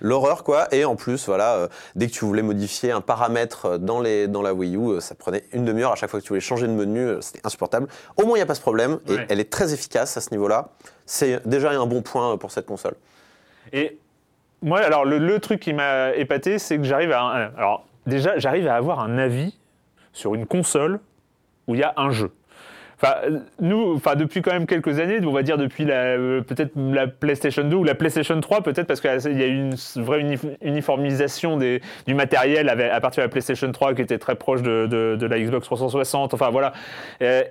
[0.00, 0.68] l'horreur quoi.
[0.72, 4.42] Et en plus, voilà, euh, dès que tu voulais modifier un paramètre dans les dans
[4.42, 6.72] la Wii U, ça prenait une demi-heure à chaque fois que tu voulais changer de
[6.72, 7.88] menu, c'était insupportable.
[8.16, 9.26] Au moins, il n'y a pas ce problème et Ouais.
[9.28, 10.68] elle est très efficace à ce niveau-là.
[11.04, 12.94] C'est déjà un bon point pour cette console.
[13.72, 13.98] Et
[14.62, 17.50] moi, alors le, le truc qui m'a épaté, c'est que j'arrive à.
[17.58, 19.58] Alors, déjà, j'arrive à avoir un avis
[20.12, 21.00] sur une console
[21.66, 22.30] où il y a un jeu.
[23.04, 23.14] Enfin,
[23.60, 27.64] nous, enfin, depuis quand même quelques années, on va dire depuis euh, peut-être la PlayStation
[27.64, 31.56] 2 ou la PlayStation 3, peut-être parce qu'il y a eu une vraie uni- uniformisation
[31.56, 35.16] des, du matériel à partir de la PlayStation 3 qui était très proche de, de-
[35.18, 36.32] de la Xbox 360.
[36.34, 36.72] Enfin, voilà.
[37.22, 37.42] Euh,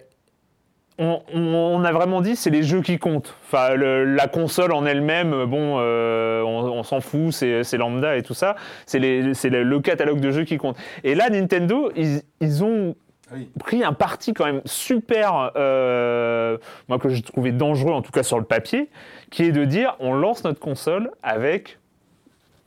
[1.34, 3.36] on, a vraiment dit c'est les jeux qui comptent.
[3.46, 8.22] Enfin, le- la console en elle-même, bon, euh, on, on s'en fout, c'est lambda et
[8.22, 8.56] tout ça.
[8.86, 10.78] C'est le, le catalogue de jeux qui compte.
[11.04, 12.96] Et là, Nintendo, ils, ils ont
[13.34, 13.50] Oui.
[13.60, 16.58] pris un parti quand même super, euh,
[16.90, 18.90] moi que je trouvais dangereux, en tout cas sur le papier,
[19.30, 21.80] qui est de dire on lance notre console avec,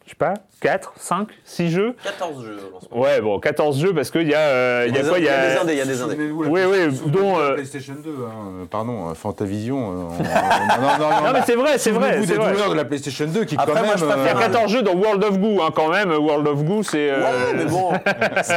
[0.05, 1.95] je sais pas, 4, 5, 6 jeux?
[2.05, 2.59] 14 jeux.
[2.73, 2.99] lancement.
[2.99, 5.25] Ouais, bon, 14 jeux parce qu'il y a, euh, il y a des quoi Il
[5.25, 6.31] y indés, il y a des indés.
[6.31, 8.31] Oui, oui, dont, euh, PlayStation 2, hein,
[8.63, 9.77] euh, pardon, euh, Fantavision.
[9.79, 12.19] euh, on- non, non, non, Non, mais c'est vrai, c'est vrai.
[12.21, 12.53] C'est des vrai.
[12.53, 13.99] douleurs de la PlayStation 2 qui, Après, quand moi, même.
[13.99, 16.11] je préfère Il y a un- 14 jeux dans World of Goo, hein, quand même.
[16.13, 17.11] World of Goo, c'est.
[17.11, 17.93] euh, Ouais, mais bon,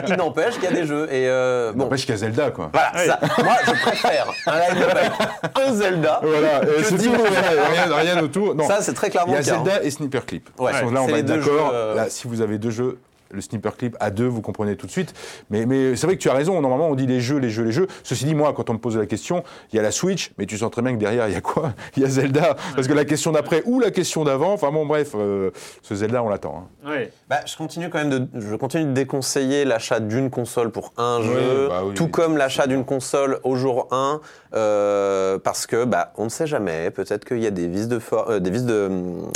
[0.07, 1.05] il n'empêche qu'il y a des jeux.
[1.11, 2.69] Et euh, bon, N'empêche qu'il y a Zelda, quoi.
[2.73, 3.05] voilà, Oui.
[3.07, 5.11] ça, moi je préfère un avec
[5.55, 6.21] un Zelda.
[6.23, 7.23] Voilà, que c'est dix tout, jeux.
[7.71, 8.55] rien, rien autour.
[8.67, 9.41] Ça, c'est très il clairement y a hein.
[9.43, 10.49] Zelda et Sniper Clip.
[10.59, 11.69] Ouais, là, on c'est va les être deux d'accord.
[11.69, 12.97] jeux, euh, Là, si vous avez deux jeux,
[13.29, 15.13] le Sniper Clip à deux, vous comprenez tout de suite.
[15.49, 16.61] Mais, mais c'est vrai que tu as raison.
[16.61, 17.87] Normalement, on dit les jeux, les jeux, les jeux.
[18.03, 20.45] Ceci dit, moi, quand on me pose la question, il y a la Switch, mais
[20.45, 21.73] tu sens très bien que derrière, il y a quoi?
[21.97, 22.55] Il y a Zelda.
[22.73, 26.23] Parce que la question d'après ou la question d'avant, enfin bon, bref, euh, ce Zelda,
[26.23, 26.69] on l'attend.
[26.85, 26.99] hein.
[27.29, 31.19] Bah, je continue quand même de, je continue de déconseiller l'achat d'une console pour un
[31.19, 32.11] Oui, jeu, bah oui, tout oui.
[32.11, 34.21] comme l'achat d'une console au jour 1,
[34.57, 36.91] euh, parce que bah, on ne sait jamais.
[36.91, 38.89] Peut-être qu'il y a des vices de, for- euh, des de,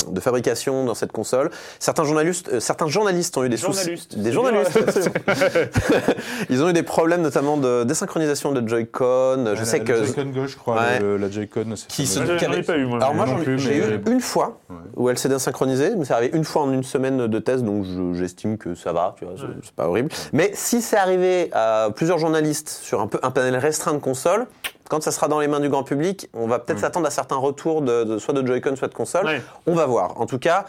[0.08, 1.50] de fabrication dans cette console.
[1.78, 3.78] Certains journalistes, euh, certains journalistes ont eu des soucis.
[3.80, 4.18] Journalistes.
[4.18, 4.78] Des journalistes.
[6.50, 9.44] Ils ont eu des problèmes notamment de désynchronisation de Joy-Con.
[9.46, 10.98] Je La- sais la que Joy-Con gauche, je crois, Ouais.
[11.00, 12.98] le- la Joy-Con, c'est Qui se- avait- pas eu, moi.
[12.98, 14.76] Alors moi, j'ai mais- eu une fois Ouais.
[14.96, 17.84] où elle s'est désynchronisée, mais c'est arrivé une fois en une semaine de test, donc
[17.84, 20.10] je- j'estime que ça va, tu vois, c'est- pas horrible.
[20.32, 24.46] Mais si c'est arrivé à plusieurs journalistes sur un, peu, un panel restreint de consoles,
[24.88, 27.36] quand ça sera dans les mains du grand public, on va peut-être s'attendre à certains
[27.36, 29.24] retours de, de- soit de Joy-Con, soit de console.
[29.26, 29.42] Ouais.
[29.66, 30.20] On va voir.
[30.20, 30.66] En tout cas,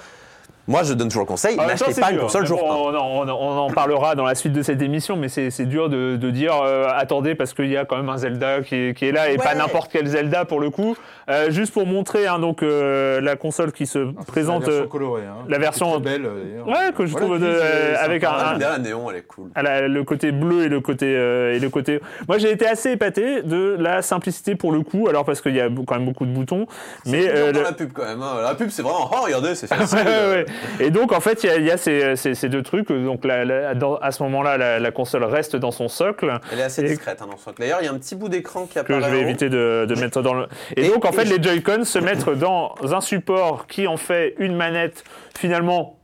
[0.67, 2.75] moi je donne toujours le conseil, n'achetez c'est pas une console Mais jour bon, 1.
[2.75, 5.65] on, en- on en- on en parlera dans la suite de cette émission, mais c'est
[5.65, 8.75] dur de, de dire euh, attendez parce qu'il y a quand même un Zelda qui
[8.75, 9.43] est, qui est là et Ouais.
[9.43, 10.95] pas n'importe quel Zelda pour le coup.
[11.29, 14.63] Euh, juste pour montrer hein, donc euh, la console qui se présente.
[14.63, 15.21] La version colorée.
[15.25, 16.25] hein, la version- très belle.
[16.65, 19.49] Ouais, que je Voilà, trouve de- avec un- Ah, la néon, elle est cool.
[19.55, 21.99] à la- le côté bleu et le côté euh, et le côté.
[22.27, 25.07] Moi, j'ai été assez épaté de la simplicité pour le coup.
[25.09, 26.67] Alors parce qu'il y a quand même beaucoup de boutons,
[27.05, 28.21] mais euh, dans le- la pub quand même.
[28.21, 28.35] hein.
[28.43, 29.99] La pub, c'est vraiment, oh regardez, c'est facile.
[29.99, 30.45] ouais, ouais.
[30.79, 32.89] Et donc en fait, il y a, il y a ces, ces- ces deux trucs.
[32.89, 36.59] Donc la- la- dans- à ce moment-là, la, la console reste dans son socle Elle
[36.59, 37.59] est assez discrète hein, dans ce truc.
[37.59, 39.01] D'ailleurs, il y a un petit bout d'écran qui que apparaît.
[39.03, 40.47] je vais éviter de, de mettre dans le.
[40.75, 43.87] Et, Et- donc en et fait, je- les Joy-Con se mettent dans un support qui
[43.87, 45.03] en fait une manette
[45.37, 45.97] finalement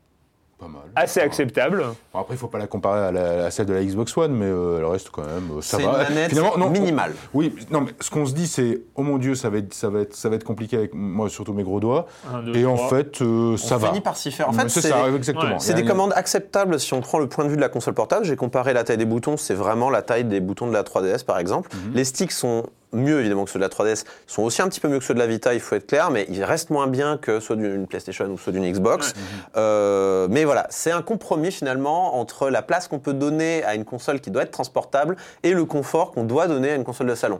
[0.60, 0.82] Pas mal.
[0.96, 1.84] assez acceptable.
[2.14, 4.16] Bon, après, il ne faut pas la comparer à, la- à celle de la Xbox
[4.18, 5.50] One, mais euh, elle reste quand même.
[5.58, 5.92] euh, ça C'est va.
[5.92, 7.14] une manette Finalement, non, minimale.
[7.34, 9.90] Oui, non, mais ce qu'on se dit, c'est oh mon Dieu, ça va être, ça
[9.90, 12.08] va être, ça va être compliqué avec moi, surtout mes gros doigts.
[12.34, 13.88] Un, deux, Et en fait, euh, ça on va.
[13.90, 14.50] finit par s'y faire.
[14.50, 15.54] En fait, c'est c'est ça, exactement.
[15.54, 15.60] ouais.
[15.60, 18.26] c'est des commandes acceptables si on prend le point de vue de la console portable.
[18.26, 21.24] J'ai comparé la taille des boutons, c'est vraiment la taille des boutons de la 3DS
[21.24, 21.70] par exemple.
[21.74, 21.94] Mhm.
[21.94, 24.88] Les sticks sont mieux évidemment que ceux de la 3DS, sont aussi un petit peu
[24.88, 27.18] mieux que ceux de la Vita, il faut être clair, mais ils restent moins bien
[27.18, 29.14] que ceux d'une PlayStation ou ceux d'une Xbox.
[29.58, 33.86] Euh, mais voilà, c'est un compromis finalement entre la place qu'on peut donner à une
[33.86, 37.16] console qui doit être transportable et le confort qu'on doit donner à une console de
[37.16, 37.40] salon.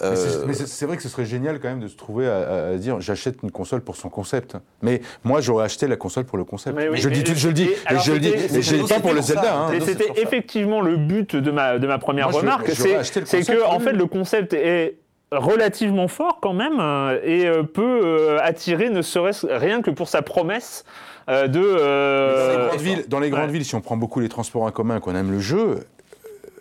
[0.00, 2.28] Mais c'est- Euh, Mais c'est vrai que ce serait génial quand même de se trouver
[2.28, 4.56] à, dire j'achète une console pour son concept.
[4.82, 6.76] Mais moi j'aurais acheté la console pour le concept.
[6.76, 9.12] Mais oui, je le dis, tout- je le dis, et je le dis, pas pour
[9.12, 9.56] le Zelda.
[9.66, 9.70] hein.
[9.80, 13.92] C'était effectivement le but de ma, de ma première Moi, remarque, c'est que en fait
[13.92, 14.96] le concept est
[15.32, 20.22] relativement fort quand même euh, et euh, peut attirer ne serait-ce rien que pour sa
[20.22, 20.84] promesse
[21.28, 23.52] euh, de Dans les grandes villes, dans les grandes ouais.
[23.52, 25.80] villes, si on prend beaucoup les transports en commun, qu'on aime le jeu,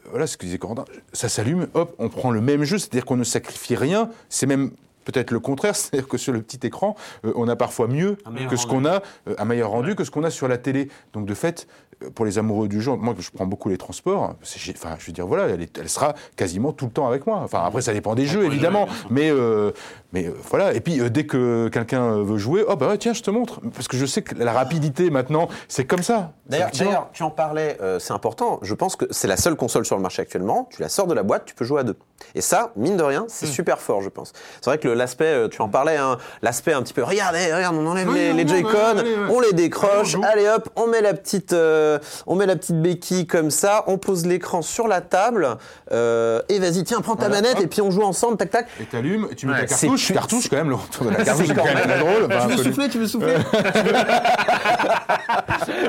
[0.10, 3.18] voilà ce que disait Corentin, ça s'allume, hop, on prend le même jeu, c'est-à-dire qu'on
[3.18, 4.72] ne sacrifie rien, c'est même
[5.06, 8.18] peut-être le contraire, c'est-à-dire que sur le petit écran, euh, on a parfois mieux
[8.50, 10.90] que ce qu'on a, euh, un meilleur rendu que ce qu'on a sur la télé.
[11.14, 11.68] Donc de fait,
[12.04, 14.36] euh, pour les amoureux du genre, moi je prends beaucoup les transports,
[14.76, 17.38] enfin je veux dire voilà, elle, est- elle sera quasiment tout le temps avec moi.
[17.38, 19.72] Enfin après ça dépend des jeux évidemment, mais euh,
[20.14, 20.74] mais euh, voilà.
[20.74, 23.32] Et puis euh, dès que quelqu'un euh, veut jouer, oh bah ouais, tiens je te
[23.32, 26.32] montre, parce que je sais que la rapidité maintenant c'est comme ça.
[26.48, 26.72] D'ailleurs,
[27.12, 28.60] tu en parlais, euh, c'est important.
[28.62, 30.70] Je pense que c'est la seule console sur le marché actuellement.
[30.72, 31.98] Tu la sors de la boîte, tu peux jouer à deux.
[32.36, 33.28] Et ça, mine de rien, Hmm.
[33.28, 34.32] c'est super fort, je pense.
[34.62, 37.76] C'est vrai que l'aspect, euh, tu en parlais, hein, l'aspect un petit peu, regardez, regarde,
[37.76, 41.14] on enlève Oui, les, on les Joy-Con, on les décroche, Allez, hop, on met la
[41.14, 45.58] petite, euh, on met la petite béquille comme ça, on pose l'écran sur la table,
[45.92, 47.64] euh, et vas-y, tiens, prends ta Voilà, manette hop.
[47.64, 48.68] et puis on joue ensemble, tac tac.
[48.82, 51.12] Et t'allumes, et tu mets Ouais, ta cartouche, plus- cartouche quand même, le retour de
[51.12, 52.28] la cartouche, C'est quand même très drôle.
[52.48, 53.34] Tu veux souffler, tu veux souffler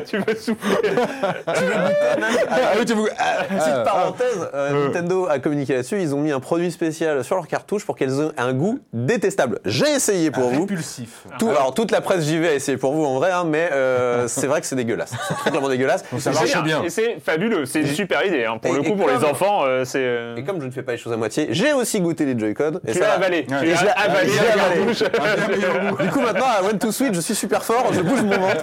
[0.07, 0.90] tu veux souffler
[1.46, 6.00] Ah tu veux- ah, Petite ah, parenthèse, euh, Nintendo a communiqué là-dessus.
[6.00, 9.61] Ils ont mis un produit spécial sur leur cartouche pour qu'elles aient un goût détestable.
[9.64, 10.62] J'ai essayé pour vous.
[10.62, 11.24] Répulsif.
[11.38, 14.26] Tout, alors toute la presse JV a essayé pour vous en vrai, hein, mais euh,
[14.28, 15.12] c'est vrai que c'est dégueulasse.
[15.28, 16.04] C'est très clairement dégueulasse.
[16.11, 16.83] Donc ça C'est marche bien.
[16.83, 18.44] Et c'est fabuleux, c'est une super idée.
[18.44, 18.59] hein.
[18.59, 19.98] Pour Et- le coup, pour les comme- enfants, euh, c'est.
[20.02, 22.38] euh, Et comme je ne fais pas les choses à moitié, j'ai aussi goûté les
[22.38, 22.81] Joy-Con.
[22.87, 23.46] et Tu l'as avalé.
[23.48, 23.59] Ouais.
[23.61, 25.02] Tu Et je l'ai à la bouche.
[26.00, 28.62] Du coup maintenant à One to Switch, je suis super fort, je bouge mon ventre.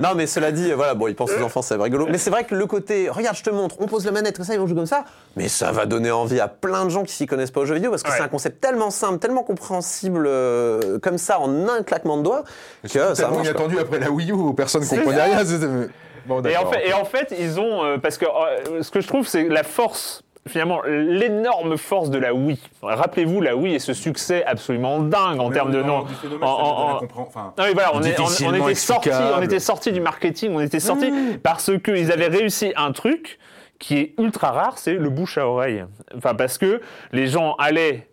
[0.00, 2.06] Non mais cela dit, voilà, bon, ils pensent aux enfants, c'est rigolo.
[2.10, 4.46] Mais c'est vrai que le côté, regarde, je te montre, on pose la manette comme
[4.46, 5.04] ça et on joue comme ça,
[5.36, 7.74] mais ça va donner envie à plein de gens qui s'y connaissent pas aux jeux
[7.74, 8.16] vidéo parce que Ouais.
[8.18, 12.44] c'est un concept tellement simple, tellement compréhensible euh, comme ça en un claquement de doigts
[12.82, 13.18] que ça marche.
[13.32, 13.40] quoi.
[13.42, 15.44] inattendu après la Wii U où personne ne comprenait rien.
[15.44, 15.66] c'était-
[16.26, 16.74] Bon, Et en, d'accord.
[16.74, 17.82] fait, et en fait, ils ont.
[17.84, 20.22] euh, parce que euh, ce que je trouve, c'est la force.
[20.48, 22.58] Finalement, l'énorme force de la Wii.
[22.82, 26.06] Rappelez-vous, la Wii et ce succès absolument dingue en termes de non, nom.
[27.94, 31.12] on, était sorti, on était sorti du marketing, on était sorti
[31.44, 33.38] parce qu'ils avaient réussi un truc
[33.78, 35.84] qui est ultra rare, c'est le bouche à oreille.
[36.16, 36.80] Enfin, parce que
[37.12, 38.08] les gens allaient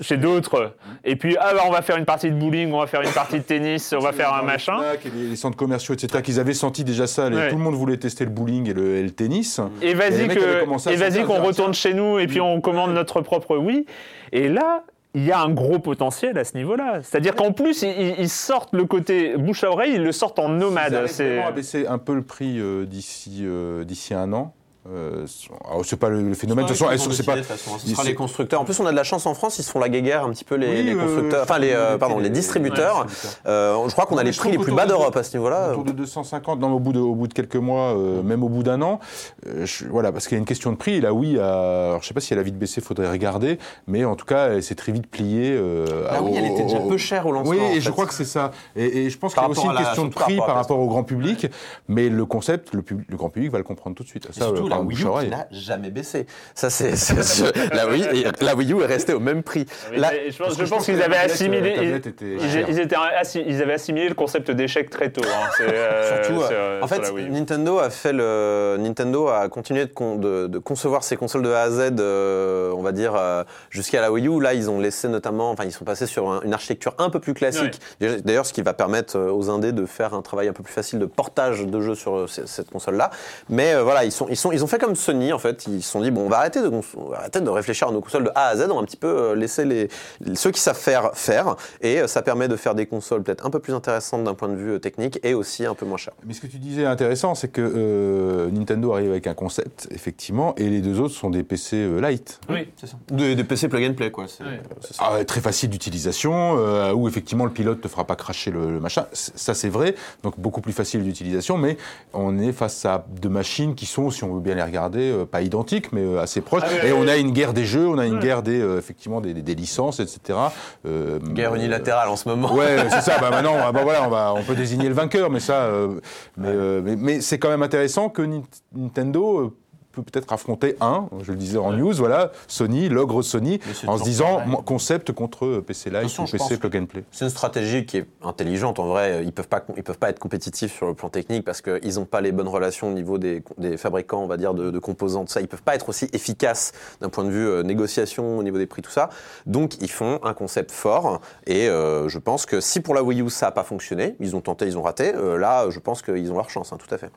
[0.00, 2.86] chez d'autres et puis ah bah, on va faire une partie de bowling, on va
[2.86, 4.78] faire une partie de tennis, on va faire un les machin.
[5.04, 7.28] Et Les, centres commerciaux, etc., qu'ils avaient senti déjà ça.
[7.28, 7.48] Ouais.
[7.48, 9.60] Tout le monde voulait tester le bowling et le, et le tennis.
[9.82, 13.86] Et vas-y qu'on retourne chez nous et puis on commande notre propre Wii.
[14.32, 17.00] Et là, il y a un gros potentiel à ce niveau-là.
[17.02, 21.06] C'est-à-dire qu'en plus, ils, sortent le côté bouche à oreille, ils le sortent en nomade.
[21.06, 24.54] C'est vraiment à baisser un peu le prix euh, d'ici euh, d'ici un an.
[24.86, 25.24] Euh,
[25.66, 26.64] alors, c'est pas le, phénomène.
[26.66, 27.36] De toute façon, c'est pas.
[27.36, 28.60] toute façon, Ce sera les constructeurs.
[28.60, 30.30] En plus, on a de la chance en France, ils se font la guéguerre un
[30.30, 32.98] petit peu les, Oui, les constructeurs, enfin les, euh, pardon, les distributeurs.
[33.00, 33.40] ouais, distributeurs.
[33.46, 35.70] Euh, je crois qu'on a les prix les plus bas de- d'Europe à ce niveau-là.
[35.70, 38.48] Autour de 250, non, au bout de, au bout de quelques mois, euh, même au
[38.50, 39.00] bout d'un an,
[39.46, 41.00] euh, je- voilà, parce qu'il y a une question de prix.
[41.00, 44.04] Là, oui, à- alors, je sais pas si elle a vite baissé, faudrait regarder, mais
[44.04, 45.52] en tout cas, elle s'est très vite pliée.
[45.56, 47.50] euh, Ah oui, au- elle était déjà au- peu chère au lancement.
[47.52, 47.80] Oui, et fait.
[47.80, 48.50] je crois que c'est ça.
[48.76, 50.56] Et, et je pense qu'il y a aussi une à question de prix à par
[50.56, 51.46] rapport au grand public,
[51.88, 54.28] mais le concept, le grand public va le comprendre tout de suite.
[54.74, 56.26] Euh, la Wii U qui n'a jamais baissé.
[56.54, 56.92] Ça c'est
[57.74, 59.66] la Wii la Wii U est restée au même prix.
[59.90, 61.74] Mais Là- je pense, je qu'ils avaient assimilé.
[61.80, 62.66] ils- était ils, chère.
[62.68, 65.22] ils étaient assi- ils avaient assimilé le concept d'échec très tôt.
[65.24, 65.48] hein.
[65.60, 67.12] Euh, Surtout, euh, en sur fait.
[67.30, 71.50] Nintendo a fait le Nintendo a continué de, con- de- de concevoir ses consoles de
[71.50, 74.40] A à Z, euh, on va dire euh, jusqu'à la Wii U.
[74.40, 77.20] Là, ils ont laissé notamment, enfin, ils sont passés sur un- une architecture un peu
[77.20, 77.80] plus classique.
[78.00, 80.72] D'ailleurs, ce qui va permettre euh, aux indés de faire un travail un peu plus
[80.72, 83.10] facile de portage de jeux sur euh, cette console-là.
[83.48, 85.66] Mais euh, voilà, ils sont, ils sont, ils ont fait comme Sony en fait.
[85.68, 87.88] Ils se sont dit bon, on va arrêter de, cons- on va arrêter de réfléchir
[87.88, 88.66] à nos consoles de A à Z.
[88.70, 89.88] On va un petit peu euh, laisser les
[90.34, 93.50] ceux qui savent faire faire, et euh, ça permet de faire des consoles peut-être un
[93.50, 96.14] peu plus intéressantes d'un point de vue euh, technique et aussi un peu moins chères.
[96.26, 100.54] Mais ce que tu disais intéressant, c'est que euh, Nintendo arrive avec un concept, effectivement,
[100.56, 102.40] et les deux autres sont des PC euh, light.
[102.48, 102.68] Oui.
[102.80, 102.96] C'est ça.
[103.10, 104.24] Des, des PC plug and play, quoi.
[104.28, 104.60] C'est Ouais.
[104.80, 105.04] c'est ça.
[105.10, 108.80] Ah, très facile d'utilisation, euh, où effectivement le pilote ne fera pas cracher le, le
[108.80, 109.06] machin.
[109.12, 109.94] Ça, c'est vrai.
[110.22, 111.76] Donc beaucoup plus facile d'utilisation, mais
[112.12, 115.24] on est face à deux machines qui sont, si on veut bien les regarder, euh,
[115.24, 116.62] pas identiques, mais euh, assez proches.
[116.64, 119.20] Ah, et on a une guerre des jeux, on a une guerre des, euh, effectivement,
[119.20, 120.38] des, des- des licences, etc.
[120.86, 122.52] Euh, Guerre euh, unilatérale en ce moment.
[122.54, 123.16] Ouais, c'est ça.
[123.20, 126.00] Bah maintenant, ah bah voilà, on va, on peut désigner le vainqueur, mais ça, euh,
[126.36, 128.42] mais, euh, mais, mais c'est quand même intéressant que Nin-
[128.74, 129.50] Nintendo euh,
[129.94, 134.04] peut peut-être affronter un, je le disais en news, voilà, Sony, l'ogre Sony, en se
[134.04, 134.56] disant pareil.
[134.64, 137.04] concept contre euh, PC façon, ou PC plug and play.
[137.10, 139.22] C'est une stratégie qui est intelligente en vrai.
[139.24, 142.04] Ils peuvent pas, ils peuvent pas être compétitifs sur le plan technique parce qu'ils n'ont
[142.04, 145.26] pas les bonnes relations au niveau des, des fabricants, on va dire, de, de composants.
[145.26, 148.58] Ça, ils peuvent pas être aussi efficaces d'un point de vue euh, négociation au niveau
[148.58, 149.10] des prix, tout ça.
[149.46, 151.20] Donc, ils font un concept fort.
[151.46, 154.36] Et euh, je pense que si pour la Wii U ça a pas fonctionné, ils
[154.36, 155.12] ont tenté, ils ont raté.
[155.14, 157.10] euh, là, je pense qu'ils ont leur chance, hein, tout à fait.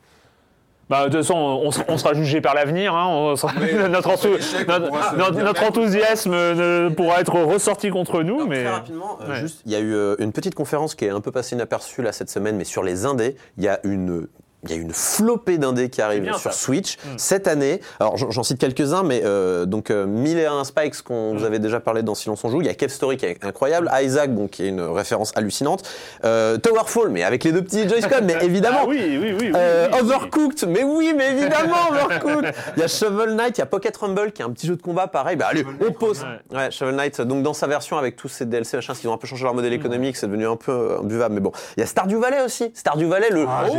[0.88, 2.94] Bah, de toute façon, on, sera- on sera jugé par l'avenir.
[2.94, 3.34] hein.
[3.90, 9.40] Notre, enthou- enthousiasme ne pourra être ressorti contre nous, mais Très rapidement, euh, Ouais.
[9.40, 12.02] juste, il y a eu euh, une petite conférence qui est un peu passée inaperçue
[12.02, 14.26] là cette semaine, mais sur les indés, il y a une
[14.64, 16.50] il y a une flopée d'indés qui arrivent sur ça.
[16.52, 17.00] Switch Mm.
[17.16, 17.80] cette année.
[18.00, 21.38] Alors j'en cite quelques-uns, mais euh, donc euh, 1001 Spikes qu'on Mm.
[21.38, 22.60] vous avait déjà parlé dans Silence on joue.
[22.60, 25.88] Il y a Kev Story qui est incroyable, Isaac bon qui est une référence hallucinante,
[26.24, 28.80] euh, Towerfall mais avec les deux petits Joy-Con, mais évidemment.
[28.82, 29.36] Ah oui, oui, oui.
[29.40, 30.00] oui, Euh, oui.
[30.00, 32.52] Overcooked, mais oui, mais évidemment Overcooked.
[32.76, 34.76] Il y a Shovel Knight, il y a Pocket Rumble qui est un petit jeu
[34.76, 35.36] de combat pareil.
[35.36, 36.24] Bah allez, on pose.
[36.52, 37.20] Ouais, Shovel Knight.
[37.20, 39.54] Donc dans sa version avec tous ces DLC machin, ils ont un peu changé leur
[39.54, 41.34] modèle économique, c'est devenu un peu euh, imbuvable.
[41.34, 42.70] Mais bon, il y a Stardew Valley aussi.
[42.74, 43.74] Stardew Valley, le Ah, Oh,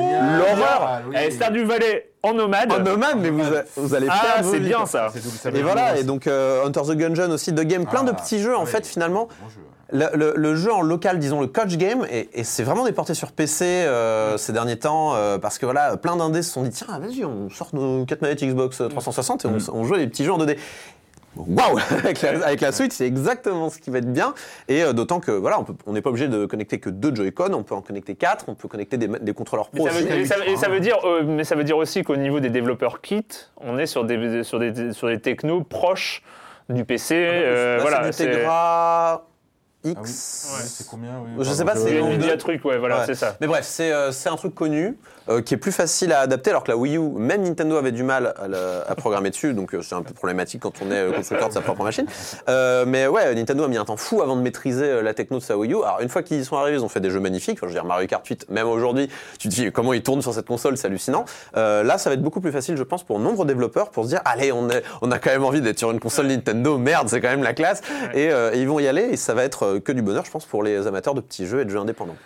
[0.74, 0.90] l'horreur.
[0.90, 1.16] Ah, oui.
[1.58, 2.74] Eh, Valley en nomade.
[2.76, 3.44] Oh, nomade, mais vous,
[3.78, 4.44] vous allez Ah, faire.
[4.44, 5.10] vos c'est bien ça.
[5.54, 8.40] Et voilà, et donc euh, Hunter the Gungeon aussi, de game, plein de Ah, petits
[8.40, 9.28] jeux en fait finalement.
[9.42, 9.62] Bon jeu.
[9.92, 13.16] Le, le- le jeu en local, disons le coach game, et, et c'est vraiment déporté
[13.16, 16.70] sur PC euh, ces derniers temps euh, parce que voilà, plein d'indés se sont dit
[16.70, 20.06] tiens, vas-y, on sort nos 4 manettes Xbox 360 et on, on joue à des
[20.06, 20.58] petits jeux en 2D.
[21.38, 24.34] Waouh avec, la, avec la Switch, c'est exactement ce qui va être bien.
[24.68, 27.64] Et euh, d'autant que voilà, on n'est pas obligé de connecter que deux Joy-Con, on
[27.64, 30.14] peut en connecter quatre, on peut connecter des, des contrôleurs Mais pro ça, veut, aussi.
[30.22, 32.40] et ça veut- et ça veut dire, euh, mais ça veut dire aussi qu'au niveau
[32.40, 33.26] des développeurs kit,
[33.58, 36.24] on est sur des, sur des, sur des technos proches
[36.68, 37.16] du PC.
[37.16, 39.26] euh, Là, voilà, c'est c'est du Tegra
[39.86, 39.96] Ah oui.
[40.02, 40.48] X.
[40.58, 42.38] Oui, C'est combien oui, Je sais pas, c'est le en Nvidia deux.
[42.38, 43.04] truc, ouais, voilà, Ouais.
[43.06, 43.36] c'est ça.
[43.40, 44.98] Mais bref, c'est euh, un truc connu
[45.30, 47.92] euh, qui est plus facile à adapter, alors que la Wii U, même Nintendo avait
[47.94, 51.06] du mal à, à programmer dessus, donc euh, c'est un peu problématique quand on est
[51.06, 52.06] le constructeur de sa propre machine.
[52.50, 55.44] Euh, mais ouais, Nintendo a mis un temps fou avant de maîtriser la techno de
[55.44, 55.78] sa Wii U.
[55.78, 57.60] Alors une fois qu'ils y sont arrivés, ils ont fait des jeux magnifiques.
[57.60, 60.22] Enfin, je veux dire, Mario Kart 8, même aujourd'hui, tu te dis comment ils tournent
[60.22, 61.24] sur cette console, c'est hallucinant.
[61.56, 64.04] Euh, là, ça va être beaucoup plus facile, je pense, pour nombre de développeurs pour
[64.04, 66.78] se dire, allez, on, est, on a quand même envie d'être sur une console Nintendo,
[66.78, 67.82] merde, c'est quand même la classe.
[68.14, 70.32] Et, euh, et ils vont y aller, et ça va être que du bonheur, je
[70.32, 72.18] pense, pour les amateurs de petits jeux et de jeux indépendants.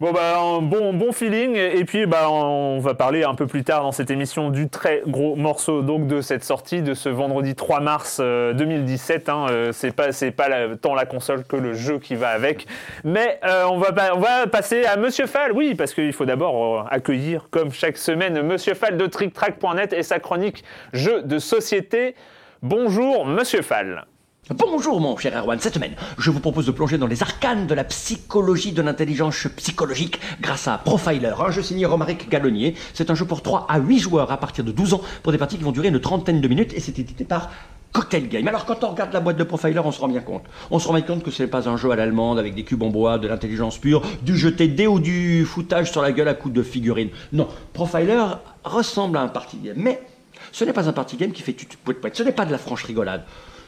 [0.00, 1.56] Bon bah un bon bon feeling.
[1.56, 5.02] Et puis bah on va parler un peu plus tard dans cette émission du très
[5.06, 9.72] gros morceau donc de cette sortie de ce vendredi 3 mars euh, 2017 hein, euh,
[9.72, 10.48] c'est pas c'est pas
[10.80, 12.66] tant la console que le jeu qui va avec.
[13.04, 15.52] Mais euh, on va on va passer à Monsieur Fall.
[15.52, 20.02] Oui parce qu'il faut d'abord euh, accueillir comme chaque semaine Monsieur Fall de TrickTrack.net et
[20.02, 22.14] sa chronique jeux de société.
[22.62, 24.06] Bonjour Monsieur Fall
[24.56, 27.74] Bonjour mon cher Erwan, cette semaine, je vous propose de plonger dans les arcanes de
[27.74, 32.74] la psychologie de l'intelligence psychologique grâce à Profiler, un jeu signé Romaric Gallonnier.
[32.92, 35.38] C'est un jeu pour 3 à 8 joueurs à partir de 12 ans pour des
[35.38, 37.50] parties qui vont durer une trentaine de minutes et c'est édité par
[37.92, 38.48] Cocktail Game.
[38.48, 40.42] Alors quand on regarde la boîte de Profiler, on se rend bien compte.
[40.72, 42.64] On se rend bien compte que ce n'est pas un jeu à l'allemande avec des
[42.64, 46.26] cubes en bois, de l'intelligence pure, du jeté dé ou du foutage sur la gueule
[46.26, 47.10] à coups de figurines.
[47.32, 48.24] Non, Profiler
[48.64, 50.02] ressemble à un party game, mais
[50.50, 52.10] ce n'est pas un party game qui fait tutu pouet pouet.
[52.12, 53.22] Ce n'est pas de la franche rigolade.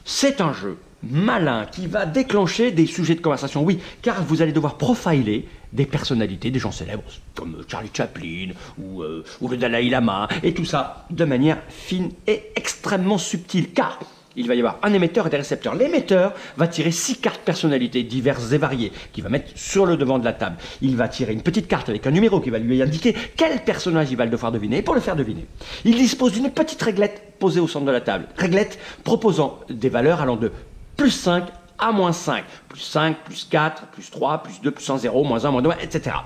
[0.05, 4.53] C'est un jeu malin qui va déclencher des sujets de conversation, oui, car vous allez
[4.53, 7.03] devoir profiler des personnalités, des gens célèbres,
[7.35, 12.11] comme Charlie Chaplin ou, euh, ou le Dalai Lama, et tout ça de manière fine
[12.27, 13.99] et extrêmement subtile, car
[14.37, 15.75] il va y avoir un émetteur et des récepteurs.
[15.75, 20.19] L'émetteur va tirer six cartes personnalités diverses et variées qu'il va mettre sur le devant
[20.19, 20.57] de la table.
[20.81, 24.11] Il va tirer une petite carte avec un numéro qui va lui indiquer quel personnage
[24.11, 24.79] il va devoir deviner.
[24.79, 25.47] Et pour le faire deviner,
[25.85, 28.27] il dispose d'une petite réglette posée au centre de la table.
[28.37, 30.53] Réglette proposant des valeurs allant de
[30.97, 31.45] plus 5
[31.79, 32.45] à moins 5.
[32.69, 35.71] Plus 5, plus 4, plus 3, plus 2, plus 1, 0, moins 1, moins 2,
[35.83, 36.17] etc.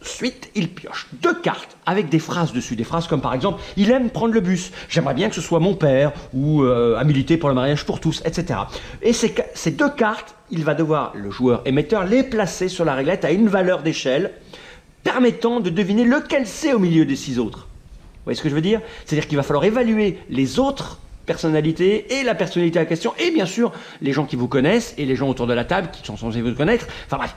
[0.00, 2.76] Ensuite, il pioche deux cartes avec des phrases dessus.
[2.76, 4.70] Des phrases comme par exemple Il aime prendre le bus.
[4.88, 7.98] J'aimerais bien que ce soit mon père ou euh, à militer pour le mariage pour
[7.98, 8.60] tous, etc.
[9.02, 13.24] Et ces, deux cartes, il va devoir, le joueur émetteur, les placer sur la réglette
[13.24, 14.32] à une valeur d'échelle
[15.02, 17.66] permettant de deviner lequel c'est au milieu des six autres.
[17.68, 18.80] Vous voyez ce que je veux dire?
[19.04, 23.46] C'est-à-dire qu'il va falloir évaluer les autres personnalités et la personnalité à question, et bien
[23.46, 26.16] sûr les gens qui vous connaissent et les gens autour de la table qui sont
[26.16, 26.86] censés vous connaître.
[27.06, 27.34] Enfin bref.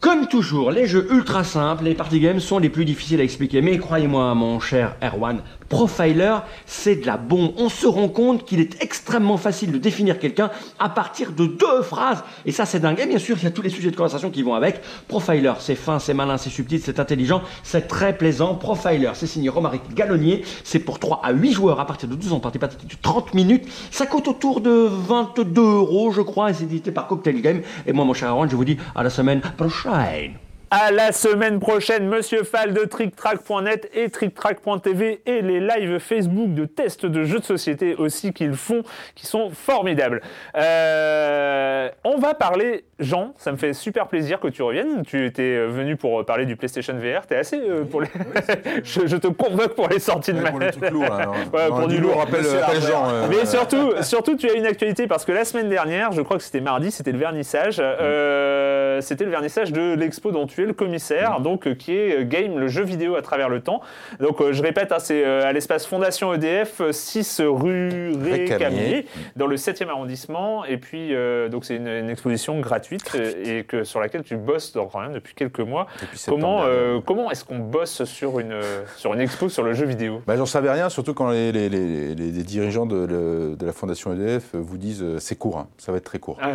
[0.00, 3.60] Comme toujours, les jeux ultra simples, les party games sont les plus difficiles à expliquer.
[3.60, 6.34] Mais croyez-moi, mon cher Erwan, Profiler,
[6.66, 7.52] c'est de la bombe.
[7.56, 11.82] On se rend compte qu'il est extrêmement facile de définir quelqu'un à partir de deux
[11.82, 12.24] phrases.
[12.44, 12.98] Et ça, c'est dingue.
[12.98, 14.80] Et bien sûr, il y a tous les sujets de conversation qui vont avec.
[15.06, 18.56] Profiler, c'est fin, c'est malin, c'est subtil, c'est intelligent, c'est très plaisant.
[18.56, 20.44] Profiler, c'est signé Romaric Gallonnier.
[20.64, 23.34] C'est pour 3 à 8 joueurs à partir de 12 ans, partie partie de 30
[23.34, 23.68] minutes.
[23.92, 27.62] Ça coûte autour de 22 euros, je crois, et c'est édité par Cocktail Game.
[27.86, 30.49] Et moi, mon cher Erwan, je vous dis à la semaine prochaine.
[30.72, 36.64] À la semaine prochaine, Monsieur Fall de TrickTrack.net et TrickTrack.tv et les lives Facebook de
[36.64, 38.82] tests de jeux de société aussi qu'ils font,
[39.16, 40.22] qui sont formidables.
[40.54, 45.02] Euh, on va parler, Jean, ça me fait super plaisir que tu reviennes.
[45.04, 47.26] Tu étais venu pour parler du PlayStation VR.
[47.26, 48.08] T'es assez euh, pour les.
[48.84, 50.76] je, je te convoque pour les sorties de Ouais, pour manette.
[50.78, 51.32] truc lourd, non.
[51.52, 52.16] Ouais, Non, pour du lourd.
[52.18, 52.44] rappelle.
[52.80, 53.08] Jean.
[53.10, 56.36] euh, Mais surtout, surtout, tu as une actualité parce que la semaine dernière, je crois
[56.36, 57.78] que c'était mardi, c'était le vernissage.
[57.80, 62.20] euh, c'était le vernissage de l'expo dont tu es le commissaire, donc euh, qui est
[62.20, 63.80] euh, Game, le jeu vidéo à travers le temps.
[64.20, 69.06] Donc euh, je répète, hein, c'est à l'espace Fondation EDF, euh, 6 rue Récamier.
[69.36, 70.64] Dans le 7e arrondissement.
[70.64, 71.12] Et puis,
[71.50, 75.12] donc c'est une, une exposition gratuite et que, sur laquelle tu bosses donc, quand même
[75.12, 75.86] depuis quelques mois.
[76.00, 76.62] Depuis Comment,
[77.06, 78.54] comment est-ce qu'on bosse sur une,
[78.96, 80.22] sur une expo sur le jeu vidéo?
[80.26, 84.12] Bah, J'en savais rien, surtout quand les, les- les- dirigeants de, le- de la Fondation
[84.12, 86.38] EDF vous disent c'est court, hein, ça va être très court.
[86.40, 86.54] Ah ouais.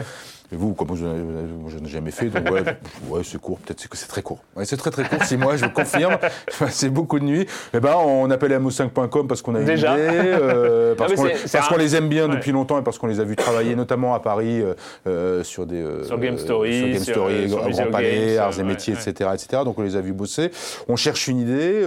[0.51, 2.63] Et vous, comme je, moi, je n'ai jamais fait, donc ouais,
[3.09, 4.39] ouais, c'est court, peut-être que c'est très court.
[4.55, 6.17] Ouais, c'est très très court, six mois, je confirme.
[6.69, 7.45] c'est beaucoup de nuits.
[7.73, 9.93] Eh ben, on appelle amo5.com parce qu'on a une Déjà.
[9.93, 12.35] idée, euh, parce qu'on les aime bien Ouais.
[12.35, 14.73] depuis longtemps et parce qu'on les a vus travailler, notamment à Paris, euh,
[15.07, 18.63] euh, sur des euh, Sur Game Story, sur Game Story, sur Grand Palais, Arts et
[18.63, 19.63] Métiers, etc., etc.
[19.63, 20.51] Donc on les a vus bosser.
[20.87, 21.85] On cherche une idée.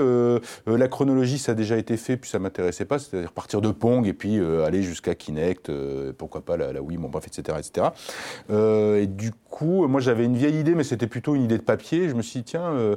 [0.66, 2.98] la chronologie, ça a déjà été fait, puis ça m'intéressait pas.
[2.98, 6.82] C'est-à-dire partir de Pong et puis euh, aller jusqu'à Kinect, euh, pourquoi pas la, la
[6.82, 7.88] Wii, bon bref, etc., etc.
[8.50, 11.62] Euh, et du coup, moi j'avais une vieille idée, mais c'était plutôt une idée de
[11.62, 12.08] papier.
[12.08, 12.96] Je me suis dit tiens.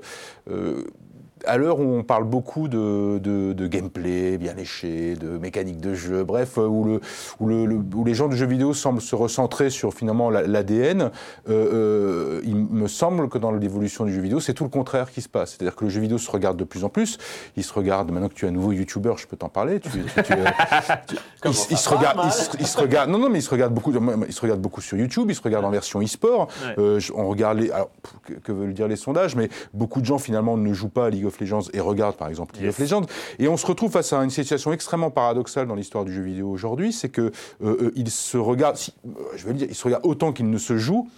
[1.45, 5.93] À l'heure où on parle beaucoup de, de- de gameplay bien léché, de mécanique de
[5.93, 7.01] jeu, bref, euh, où, le,
[7.39, 10.43] où, le- le- où les gens du jeu vidéo semblent se recentrer sur finalement la-
[10.43, 11.09] l'ADN, euh,
[11.49, 15.21] euh, il me semble que dans l'évolution du jeu vidéo, c'est tout le contraire qui
[15.21, 15.51] se passe.
[15.57, 17.17] C'est-à-dire que le jeu vidéo se regarde de plus en plus.
[17.57, 19.79] Il se regarde, maintenant que tu es un nouveau YouTuber, je peux t'en parler.
[19.79, 20.23] Tu, tu- tu-
[21.07, 21.15] tu-
[21.45, 23.49] il, se- il se regarde, il, se, il se regarde, non, non, mais il se
[23.49, 23.91] regarde beaucoup,
[24.27, 26.47] il se regarde beaucoup sur YouTube, il se regarde en version e-sport.
[26.65, 26.75] Ouais.
[26.77, 27.89] Euh, on regarde les, alors,
[28.25, 31.09] que, que veulent dire les sondages, mais beaucoup de gens finalement ne jouent pas à
[31.09, 32.75] League of Legends et regardent par exemple League Yes.
[32.75, 33.05] of Legends.
[33.39, 36.49] Et on se retrouve face à une situation extrêmement paradoxale dans l'histoire du jeu vidéo
[36.49, 39.75] aujourd'hui, c'est que euh, euh, il se regarde, si- euh, je vais le dire, il
[39.75, 41.09] se regarde autant qu'il ne se joue.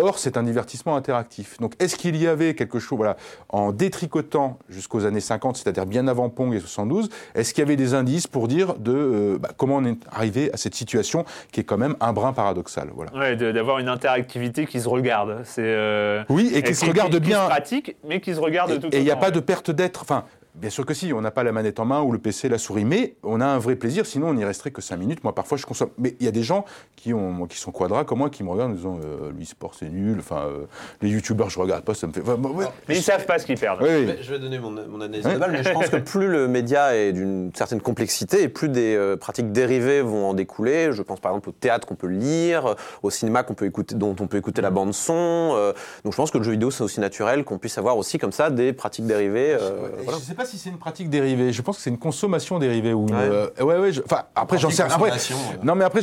[0.00, 1.58] Or, c'est un divertissement interactif.
[1.58, 3.16] Donc, est-ce qu'il y avait quelque chose, voilà,
[3.48, 7.74] en détricotant jusqu'aux années 50, c'est-à-dire bien avant Pong et 72, est-ce qu'il y avait
[7.74, 11.60] des indices pour dire de euh, bah, comment on est arrivé à cette situation qui
[11.60, 13.12] est quand même un brin paradoxal, voilà.
[13.12, 15.40] Ouais, d'avoir une interactivité qui se regarde.
[15.42, 17.42] C'est euh, Oui, et qui se regarde qui bien.
[17.42, 20.02] se pratique, mais qui se regarde tout Et il n'y a pas de perte d'être.
[20.02, 20.24] Enfin,
[20.60, 22.58] bien sûr que si, on n'a pas la manette en main ou le PC, la
[22.58, 24.06] souris, mais on a un vrai plaisir.
[24.06, 25.24] Sinon, on n'y resterait que 5 minutes.
[25.24, 25.90] Moi, parfois, je consomme.
[25.98, 26.64] Mais il y a des gens
[26.96, 29.74] qui, ont, qui sont quadras comme moi qui me regardent en disant euh, lui, sport,
[29.78, 30.16] c'est nul.
[30.18, 30.64] Enfin, euh,
[31.02, 32.20] les youtubeurs, je regarde pas, ça me fait.
[32.20, 32.66] Enfin, bon, ouais.
[32.88, 33.80] Mais ils savent pas ce qu'ils perdent.
[33.82, 34.04] Oui, oui.
[34.06, 35.34] Mais Je vais donner mon, mon analyse Ouais.
[35.34, 38.68] de balle, mais je pense que plus le média est d'une certaine complexité et plus
[38.68, 40.92] des euh, pratiques dérivées vont en découler.
[40.92, 44.16] Je pense par exemple au théâtre qu'on peut lire, au cinéma qu'on peut écouter, dont
[44.20, 45.52] on peut écouter la bande son.
[45.56, 45.72] euh,
[46.04, 48.32] donc je pense que le jeu vidéo c'est aussi naturel qu'on puisse avoir aussi comme
[48.32, 49.56] ça des pratiques dérivées.
[49.60, 50.12] euh, Ouais, voilà.
[50.12, 51.52] Je ne sais pas si c'est une pratique dérivée.
[51.52, 53.14] Je pense que c'est une consommation dérivée ou une.
[53.14, 53.20] Ouais.
[53.22, 53.92] euh, ouais, ouais.
[53.92, 54.02] je-
[54.34, 54.82] après, j'en sais.
[54.82, 55.10] Après,
[55.62, 56.00] non, mais après,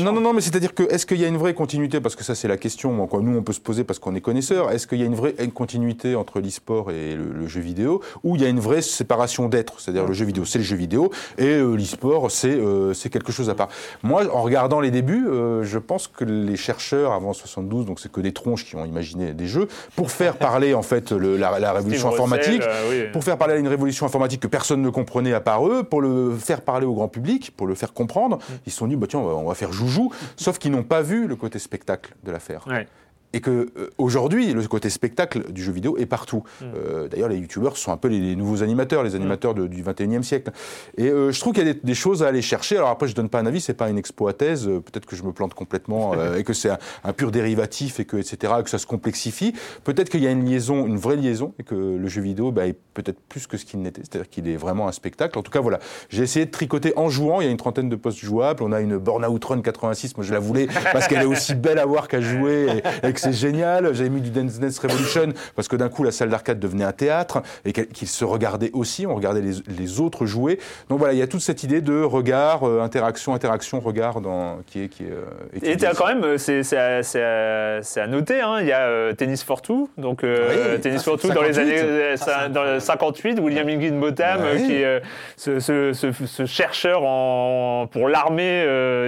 [0.00, 2.00] non, non, non, mais c'est-à-dire que est-ce qu'il y a une vraie continuité?
[2.00, 3.06] Parce que ça, c'est la question.
[3.06, 3.20] quoi.
[3.20, 4.70] Nous, on peut se poser parce qu'on est connaisseur.
[4.70, 8.02] Est-ce qu'il y a une vraie une continuité entre l'e-sport et le, le jeu vidéo?
[8.24, 10.76] Ou il y a une vraie séparation d'être C'est-à-dire le jeu vidéo, c'est le jeu
[10.76, 13.68] vidéo, et euh, l'e-sport, c'est euh, c'est quelque chose à part.
[14.02, 18.10] Moi, en regardant les débuts, euh, je pense que les chercheurs avant 72, donc c'est
[18.10, 21.58] que des tronches qui ont imaginé des jeux pour faire parler en fait le- la,
[21.58, 23.12] la révolution informatique euh, oui.
[23.12, 26.02] pour faire parler à une révolution informatique que personne ne comprenait à part eux, pour
[26.02, 28.52] le faire parler au grand public, pour le faire comprendre, Mm.
[28.66, 30.82] ils se sont dit, bah, tiens, on va, on va faire joujou, sauf qu'ils n'ont
[30.82, 32.64] pas vu le côté spectacle de l'affaire.
[32.68, 32.86] Ouais.
[33.34, 36.42] Et que euh, aujourd'hui, le côté spectacle du jeu vidéo est partout.
[36.60, 36.64] Mm.
[36.74, 39.82] Euh, D'ailleurs, les youtubeurs sont un peu les, les nouveaux animateurs, les animateurs de- du
[39.82, 40.50] 21e siècle.
[40.96, 42.76] Et euh, je trouve qu'il y a des, des choses à aller chercher.
[42.78, 44.66] Alors après, je donne pas un avis, c'est pas une expo à thèse.
[44.66, 48.00] euh, Peut-être que je me plante complètement euh, et que c'est un, un pur dérivatif
[48.00, 48.54] et que etc.
[48.60, 49.52] et que ça se complexifie.
[49.84, 52.66] Peut-être qu'il y a une liaison, une vraie liaison, et que le jeu vidéo bah,
[52.66, 54.00] est peut-être plus que ce qu'il n'était.
[54.02, 55.38] C'est-à-dire qu'il est vraiment un spectacle.
[55.38, 55.80] En tout cas, voilà.
[56.08, 57.40] J'ai essayé de tricoter en jouant.
[57.40, 58.62] Il y a une trentaine de postes jouables.
[58.62, 60.16] On a une Burnout Run 86.
[60.16, 63.12] Moi, je la voulais parce qu'elle est aussi belle à voir qu'à jouer et, et
[63.20, 63.94] que c'est génial.
[63.94, 66.92] J'avais mis du Dance Dance Revolution parce que d'un coup, la salle d'arcade devenait un
[66.92, 69.06] théâtre et qu'elle- qu'il se regardait aussi.
[69.06, 70.58] On regardait les, les autres jouer.
[70.88, 74.58] Donc voilà, il y a toute cette idée de regard, euh, interaction, interaction, regard dans,
[74.66, 74.88] qui est.
[74.88, 75.24] Qui est euh,
[75.62, 78.72] Et t'as quand même, euh, c'est c'est à, c'est à- à noter, hein, il y
[78.72, 81.78] a Tennis for Two, donc Oui, Tennis ça, for Two dans les 58.
[81.80, 84.62] années euh, Ça, ça- c'est dans le 58, William euh, Ouais.
[84.66, 85.02] qui est
[85.36, 88.62] ce, ce- ce- ce chercheur en, pour l'armée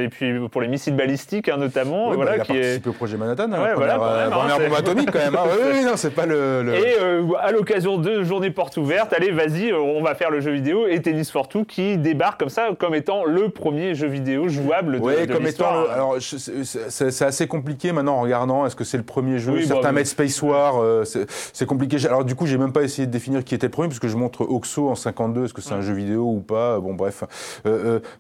[0.05, 2.61] et puis pour les missiles balistiques hein, notamment, Oui, bah, voilà, il a qui est,
[2.61, 5.35] participé au projet Manhattan, hein, Ouais, voilà, euh, hein, première bombe atomique quand même.
[5.37, 5.45] hein.
[5.47, 6.63] Oui, oui, non, c'est pas le.
[6.63, 10.31] le- Et euh, à l'occasion de Journée Porte Ouverte, allez, vas-y, euh, on va faire
[10.31, 13.95] le jeu vidéo et Tennis for Two qui débarque comme ça, comme étant le premier
[13.95, 15.83] jeu vidéo jouable de, Oui, de comme étant.
[15.83, 18.67] le- Alors, c'est- assez compliqué maintenant en regardant.
[18.67, 19.53] Est-ce que c'est le premier jeu?
[19.53, 20.81] Oui, Certains bah, mettent Space War.
[20.83, 21.05] euh,
[21.53, 21.97] c'est compliqué.
[22.07, 24.09] Alors, du coup, j'ai même pas essayé de définir qui était le premier, parce que
[24.09, 25.45] je montre Oxo en 52.
[25.45, 26.79] Est-ce que c'est un jeu vidéo ou pas?
[26.81, 27.25] Bon, bref.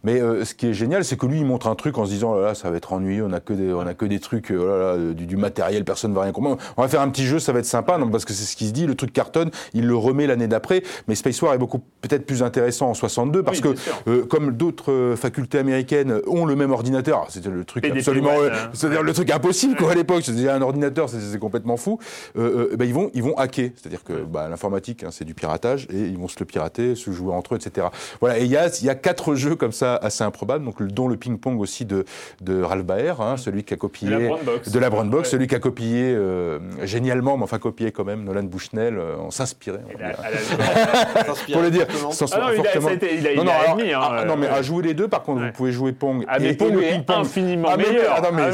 [0.04, 2.34] Mais ce qui est génial, c'est que lui, il montre un truc en se disant,
[2.36, 3.24] oh là, ça va être ennuyeux.
[3.28, 5.69] On a que des, on a que des trucs, oh là là, du, du matériel
[5.70, 6.58] matériel, personne ne va rien comprendre.
[6.76, 8.56] On va faire un petit jeu, ça va être sympa, non, parce que c'est ce
[8.56, 11.58] qui se dit, le truc cartonne, il le remet l'année d'après, mais Space War est
[11.58, 16.20] beaucoup peut-être plus intéressant en 62 parce Oui, que euh, comme d'autres euh, facultés américaines
[16.26, 18.70] ont le même ordinateur, c'était le truc PDP, absolument, ouais, euh, hein.
[18.72, 20.22] c'est-à-dire le truc impossible quoi à l'époque.
[20.24, 21.98] C'est déjà un ordinateur, c'est complètement fou.
[22.36, 25.86] Euh, ben, ils vont ils vont hacker, c'est-à-dire que bah, l'informatique hein, c'est du piratage
[25.92, 27.86] et ils vont se le pirater, se jouer entre eux, etc.
[28.20, 28.38] Voilà.
[28.38, 30.88] Et il y a il y a quatre jeux comme ça assez improbables, donc le-
[30.88, 32.04] dont le ping-pong aussi de
[32.40, 34.70] de Ralph Baer, hein, celui qui a copié De la Brown Box.
[34.70, 35.30] de la Brown Box, Ouais.
[35.32, 39.30] celui qui a copié euh, génialement, mais enfin copié quand même Nolan Bushnell, euh, en
[39.30, 39.80] s'inspirait.
[39.94, 40.14] on la-
[41.52, 42.84] Pour le dire, Ah non, il a- fortement.
[42.86, 44.46] ça a été- il a- il non, non, a alors, admis, hein, ah, non, mais
[44.46, 45.46] euh, à jouer les deux, par contre, Ouais.
[45.48, 46.24] vous pouvez jouer Pong.
[46.28, 47.16] Ah, mais Pong est ping-pong.
[47.20, 48.14] infiniment ah, mais, oui, meilleur.
[48.16, 48.46] ah, non, mais Ah,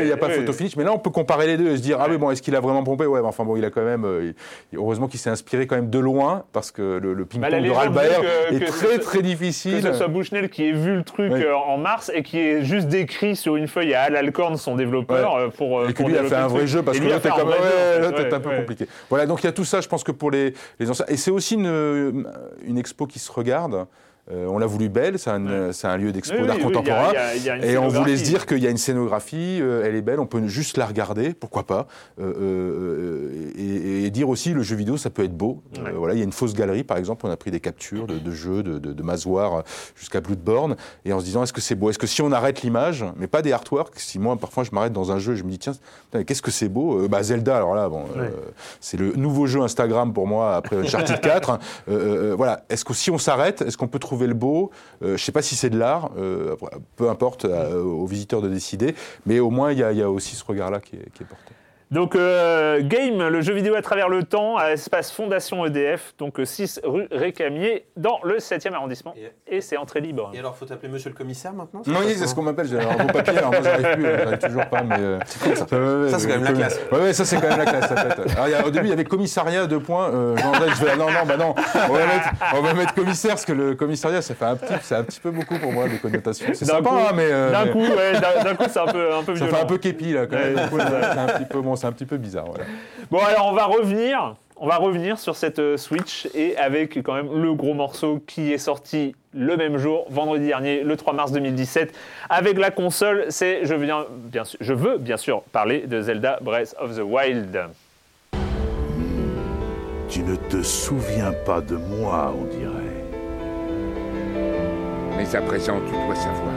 [0.00, 0.34] il n'y a pas oui.
[0.34, 0.76] photo finish.
[0.76, 2.54] Mais là, on peut comparer les deux et se dire, ah, mais bon, est-ce qu'il
[2.56, 3.06] a vraiment pompé?
[3.06, 4.04] Ouais, mais enfin bon, il a quand même.
[4.04, 4.32] euh,
[4.74, 7.70] heureusement qu'il s'est inspiré quand même de loin, parce que le, le Bah, ping-pong de
[7.70, 8.08] Ralph légende Baer
[8.50, 9.82] dit que- est que très, ce- très que difficile.
[9.82, 11.42] ce soit Bushnell qui ait vu le truc Oui.
[11.42, 14.76] euh, en mars et qui est juste décrit sur une feuille à Al Alcorn, son
[14.76, 15.88] développeur, pour.
[15.88, 17.54] Et que lui a fait un vrai jeu parce que est fait un comme ouais,
[17.54, 18.56] Ouais, peu ouais.
[18.58, 18.86] compliqué.
[19.08, 21.06] Voilà, donc il y a tout ça, je pense que pour les, les anciens.
[21.08, 22.24] Et c'est aussi une,
[22.66, 23.86] une expo qui se regarde.
[24.30, 26.62] Euh, on l'a voulu belle, c'est un, c'est un lieu d'expo Oui, oui, d'art oui,
[26.62, 27.12] il y a- contemporain.
[27.12, 28.70] il y a- il y a une et on voulait se dire qu'il y a
[28.70, 31.86] une scénographie, euh, elle est belle, on peut juste la regarder, pourquoi pas.
[32.20, 33.47] Euh,
[34.08, 35.62] et, dire aussi, le jeu vidéo, ça peut être beau.
[35.78, 38.06] Euh, voilà, il y a une fausse galerie, par exemple, on a pris des captures
[38.06, 39.62] de, de jeux, de, de, de Mazoir
[39.96, 41.90] jusqu'à Bloodborne, et en se disant, est-ce que c'est beau?
[41.90, 44.92] Est-ce que si on arrête l'image, mais pas des artworks, si moi, parfois, je m'arrête
[44.92, 45.72] dans un jeu et je me dis, tiens,
[46.26, 47.02] qu'est-ce que c'est beau?
[47.04, 48.32] Euh, bah, Zelda, alors là, bon, euh, Ouais.
[48.80, 51.50] c'est le nouveau jeu Instagram pour moi après Uncharted 4.
[51.50, 51.58] Euh,
[52.32, 54.70] euh, voilà, est-ce que si on s'arrête, est-ce qu'on peut trouver le beau?
[55.02, 56.56] Euh, Je sais pas si c'est de l'art, euh,
[56.96, 58.94] peu importe euh, aux visiteurs de décider,
[59.26, 61.54] mais au moins il y, a- il y a aussi ce regard-là qui est porté.
[61.90, 66.38] Donc, euh, Game, le jeu vidéo à travers le temps, à l'espace Fondation EDF, donc
[66.38, 69.14] euh, 6 rue Récamier, dans le 7e arrondissement.
[69.46, 70.30] Et c'est entrée libre.
[70.34, 72.66] Et alors, faut t'appeler monsieur le commissaire maintenant Oui, c'est ce qu'on m'appelle.
[72.68, 74.96] J'ai un beau papier, alors moi j'arrive plus, euh, j'arrive toujours pas, mais.
[74.98, 75.18] euh,
[76.10, 76.18] ça.
[76.18, 76.78] c'est quand même la classe.
[76.92, 77.88] Ouais, ouais, ça c'est quand même la classe.
[77.88, 78.32] ça fait.
[78.32, 80.10] Alors, il y a- au début, il y avait commissariat, deux points.
[80.12, 81.54] Euh, je vais, ah, non, non, bah non,
[81.88, 84.74] on va, mettre, on va mettre commissaire, parce que le commissariat, ça fait un petit,
[84.82, 86.48] c'est un petit peu beaucoup pour moi, les connotations.
[86.52, 87.28] C'est D'un sympa, coup- hein, mais.
[87.30, 88.12] euh, D'un mais coup, ouais,
[88.44, 89.56] d'un coup, c'est un peu, un peu Ça violent.
[89.56, 90.54] fait un peu képi, là, quand même.
[90.54, 90.82] Ouais,
[91.12, 92.64] c'est un petit peu, bon, c'est un petit peu bizarre, voilà.
[93.10, 94.34] Bon, alors on va revenir.
[94.60, 98.52] On va revenir sur cette euh, Switch et avec quand même le gros morceau qui
[98.52, 101.94] est sorti le même jour, vendredi dernier, le 3 mars 2017,
[102.28, 103.26] avec la console.
[103.28, 107.02] C'est, je viens, bien sûr, je veux bien sûr parler de Zelda Breath of the
[107.02, 107.68] Wild.
[110.08, 112.98] Tu ne te souviens pas de moi, on dirait.
[115.16, 116.54] Mais à présent, tu dois savoir.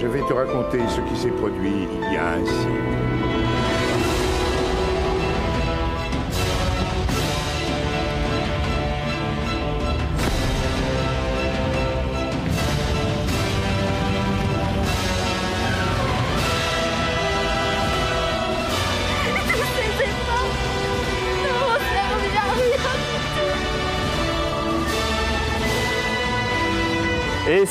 [0.00, 3.03] Je vais te raconter ce qui s'est produit il y a un siècle.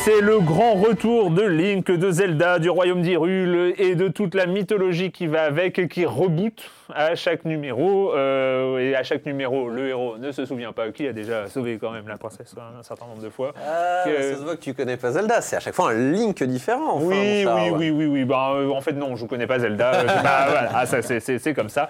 [0.05, 4.45] C'est le grand retour de Link, de Zelda, du royaume d'Hyrule et de toute la
[4.47, 6.61] mythologie qui va avec, qui reboot
[6.93, 8.13] à chaque numéro.
[8.13, 11.77] Euh, et à chaque numéro, le héros ne se souvient pas qui a déjà sauvé
[11.79, 13.53] quand même la princesse un certain nombre de fois.
[13.65, 16.43] Ah, Ça se voit que tu connais pas Zelda, c'est à chaque fois un Link
[16.43, 16.95] différent.
[16.97, 18.25] enfin, Oui, oui, oui, oui, oui.
[18.25, 20.03] Ben, euh, en fait, non, je connais pas Zelda.
[20.23, 21.87] Bah, voilà, ah, ça, c'est- comme ça.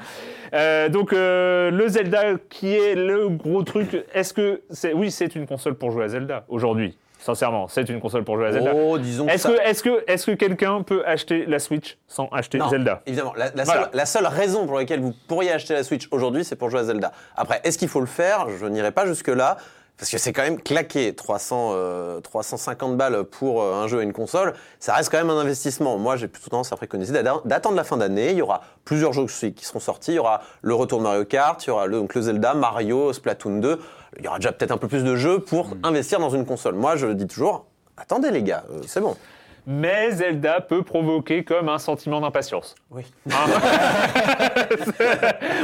[0.53, 4.93] Euh, donc, le Zelda qui est le gros truc, est-ce que c'est.
[4.93, 6.95] Oui, c'est une console pour jouer à Zelda aujourd'hui.
[7.23, 8.73] Sincèrement, c'est une console pour jouer à Zelda.
[8.75, 12.57] Oh, disons que Est-ce ça- que, est que, quelqu'un peut acheter la Switch sans acheter
[12.57, 13.01] Non, Zelda?
[13.05, 13.83] Évidemment, la, la Voilà.
[13.83, 16.81] seule, la seule raison pour laquelle vous pourriez acheter la Switch aujourd'hui, c'est pour jouer
[16.81, 17.13] à Zelda.
[17.37, 18.47] Après, est-ce qu'il faut le faire?
[18.59, 19.55] Je n'irai pas jusque-là.
[19.95, 24.03] Parce que c'est quand même claqué 300, euh, 350 balles pour euh, un jeu et
[24.03, 25.99] une console, ça reste quand même un investissement.
[25.99, 28.31] Moi, j'ai plutôt tendance à préconiser d'attendre la fin d'année.
[28.31, 30.11] Il y aura plusieurs jeux qui seront sortis.
[30.13, 32.55] Il y aura le retour de Mario Kart, il y aura le, donc le Zelda,
[32.55, 33.79] Mario, Splatoon 2.
[34.19, 36.75] Il y aura déjà peut-être un peu plus de jeux pour investir dans une console.
[36.75, 37.65] Moi, je le dis toujours,
[37.97, 39.15] attendez les gars, euh, c'est bon.
[39.65, 42.75] Mais Zelda peut provoquer comme un sentiment d'impatience.
[42.91, 43.03] Oui.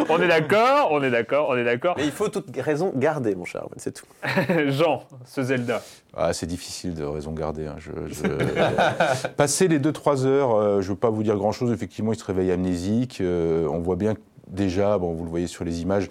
[0.09, 1.95] on est d'accord, on est d'accord, on est d'accord.
[1.97, 4.05] Mais il faut toute raison garder, mon cher, c'est tout.
[4.69, 5.81] Jean, ce Zelda.
[6.15, 7.67] Ah, c'est difficile de raison garder.
[7.67, 7.75] hein.
[7.77, 11.71] Je, je- Passer les 2-3 heures, euh, je ne veux pas vous dire grand-chose.
[11.71, 13.19] Effectivement, il se réveille amnésique.
[13.21, 16.07] euh, on voit bien que déjà, bon, vous le voyez sur les images,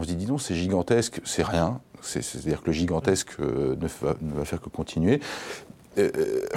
[0.00, 1.80] on se dit, dis c'est gigantesque, c'est rien.
[2.00, 3.76] C'est- C'est-à-dire que le gigantesque euh,
[4.22, 5.20] ne va faire que continuer.
[5.98, 6.08] Euh,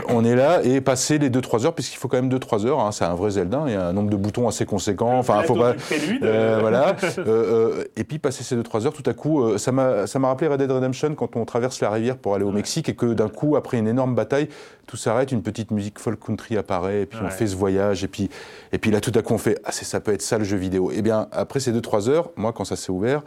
[0.09, 2.91] on est là et passer les 2-3 heures, puisqu'il faut quand même 2-3 heures, hein,
[2.91, 5.17] c'est un vrai Zelda, il y a un nombre de boutons assez conséquent.
[5.17, 5.73] Enfin, faut pas.
[5.73, 6.23] prélude.
[6.23, 6.95] Euh, voilà.
[7.25, 10.71] Euh, et puis passer ces 2-3 heures, tout à coup, ça m'a rappelé Red Dead
[10.71, 13.77] Redemption quand on traverse la rivière pour aller au Mexique et que d'un coup, après
[13.77, 14.49] une énorme bataille,
[14.87, 18.07] tout s'arrête, une petite musique folk country apparaît, et puis on fait ce voyage, et
[18.07, 18.29] puis,
[18.71, 20.57] et puis là, tout à coup, on fait Ah, ça peut être ça le jeu
[20.57, 20.91] vidéo.
[20.91, 23.21] Et bien, après ces 2-3 heures, moi, quand ça s'est ouvert,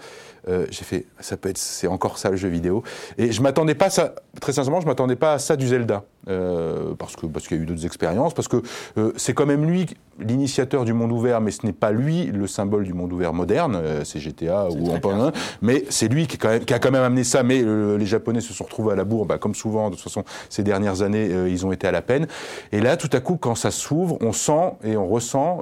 [0.48, 2.82] euh, j'ai fait ça peut être c'est encore ça le jeu vidéo.
[3.18, 6.04] Et je m'attendais pas à ça, très sincèrement, je m'attendais pas à ça du Zelda.
[6.28, 8.56] Euh, parce que parce qu'il y a eu d'autres expériences, parce que
[8.98, 9.86] euh, c'est quand même lui
[10.18, 13.76] l'initiateur du monde ouvert, mais ce n'est pas lui le symbole du monde ouvert moderne,
[13.80, 15.30] euh, c'est GTA ou en point
[15.62, 17.44] mais c'est lui qui, est quand même- qui a quand même amené ça.
[17.44, 20.24] Mais les Japonais se sont retrouvés à la bourre, bah, comme souvent, de toute façon,
[20.50, 22.26] ces dernières années, ils ont été à la peine.
[22.72, 25.60] Et là, tout à coup, quand ça s'ouvre, on sent et on ressent.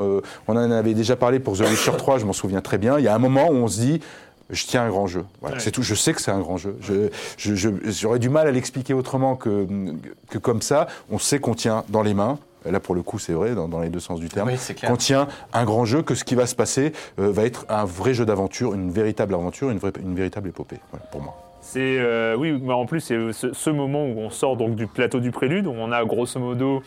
[0.48, 2.98] on en avait déjà parlé pour The Witcher 3, je m'en souviens très bien.
[2.98, 4.00] Il y a un moment où on se dit.
[4.54, 5.24] Je tiens un grand jeu.
[5.40, 5.62] Voilà, Ouais.
[5.62, 5.82] c'est tout.
[5.82, 6.76] Je sais que c'est un grand jeu.
[6.80, 9.66] Je, je- je- j'aurais du mal à l'expliquer autrement que,
[10.30, 10.86] que comme ça.
[11.10, 12.38] On sait qu'on tient dans les mains.
[12.64, 14.48] Là, pour le coup, c'est vrai, dans, dans les deux sens du terme.
[14.48, 14.90] Oui, c'est clair.
[14.90, 17.84] qu'on tient un grand jeu, que ce qui va se passer euh, va être un
[17.84, 20.78] vrai jeu d'aventure, une véritable aventure, une, vraie- une véritable épopée.
[20.90, 21.34] Voilà, pour moi.
[21.60, 24.86] C'est euh, oui, mais en plus c'est ce, ce moment où on sort donc du
[24.86, 26.82] plateau du prélude, où on a grosso modo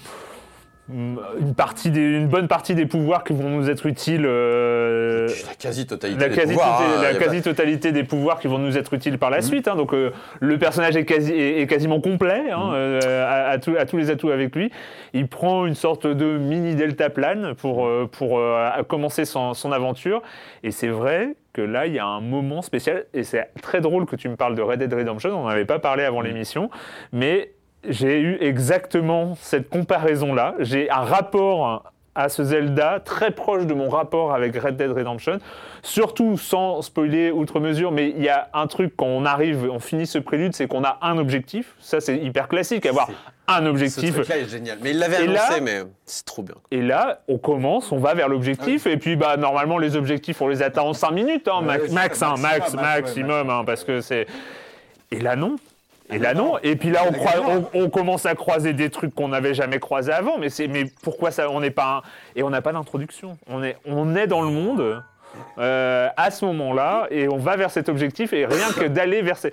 [0.89, 4.25] une partie des, une bonne partie des pouvoirs qui vont nous être utiles.
[4.25, 8.57] euh, La quasi-totalité la des quasi- pouvoirs, hein, la pas- quasi-totalité des pouvoirs qui vont
[8.57, 9.67] nous être utiles par la suite.
[9.67, 9.75] hein.
[9.75, 13.75] donc euh, le personnage est, quasi, est, est quasiment complet hein, euh, à, à tout-
[13.77, 14.71] à tous les atouts avec lui.
[15.13, 19.71] Il prend une sorte de mini delta plane pour, euh, pour euh, commencer son, son
[19.71, 20.21] aventure.
[20.63, 23.05] Et c'est vrai que là, il y a un moment spécial.
[23.13, 25.31] Et c'est très drôle que tu me parles de Red Dead Redemption.
[25.31, 26.69] On n'en avait pas parlé avant l'émission.
[27.11, 27.51] Mais
[27.87, 30.55] j'ai eu exactement cette comparaison-là.
[30.59, 35.37] J'ai un rapport à ce Zelda très proche de mon rapport avec Red Dead Redemption.
[35.83, 39.77] Surtout sans spoiler outre mesure, mais il y a un truc quand on arrive, on
[39.79, 41.75] finit ce prélude, c'est qu'on a un objectif.
[41.79, 43.07] Ça, c'est hyper classique, avoir
[43.47, 44.15] un Ce objectif.
[44.15, 44.79] truc-là est génial.
[44.81, 46.55] Mais il l'avait Et là- annoncé, mais c'est trop bien.
[46.71, 50.47] Et là, on commence, on va vers l'objectif, et puis bah normalement les objectifs, on
[50.47, 53.63] les atteint en 5 minutes, hein, max, max, hein, maximum, max, max, ouais, maximum, hein,
[53.63, 54.25] parce que c'est.
[55.11, 55.55] Et là non.
[56.09, 56.57] Et là non.
[56.63, 57.41] Et puis là on, croi-
[57.73, 60.37] on, on commence à croiser des trucs qu'on n'avait jamais croisés avant.
[60.37, 62.01] Mais c'est, mais pourquoi ça On n'est pas un-
[62.35, 63.37] et on n'a pas d'introduction.
[63.49, 65.03] On est, on est dans le monde
[65.59, 69.37] euh, à ce moment-là, et on va vers cet objectif, et rien que d'aller vers
[69.37, 69.51] ces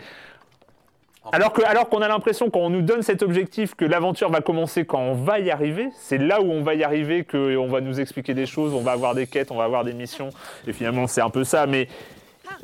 [1.32, 4.42] alors que, alors qu'on a l'impression quand on nous donne cet objectif que l'aventure va
[4.42, 7.66] commencer quand on va y arriver, c'est là où on va y arriver que on
[7.66, 10.28] va nous expliquer des choses, on va avoir des quêtes, on va avoir des missions,
[10.66, 11.66] et finalement c'est un peu ça.
[11.66, 11.88] Mais,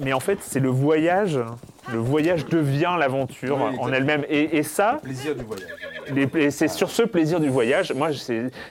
[0.00, 1.38] mais en fait c'est le voyage,
[1.92, 5.68] le voyage devient l'aventure Oui, en elle-même, et, et ça, Plaisir du voyage.
[6.50, 8.08] C'est sur ce plaisir du voyage, moi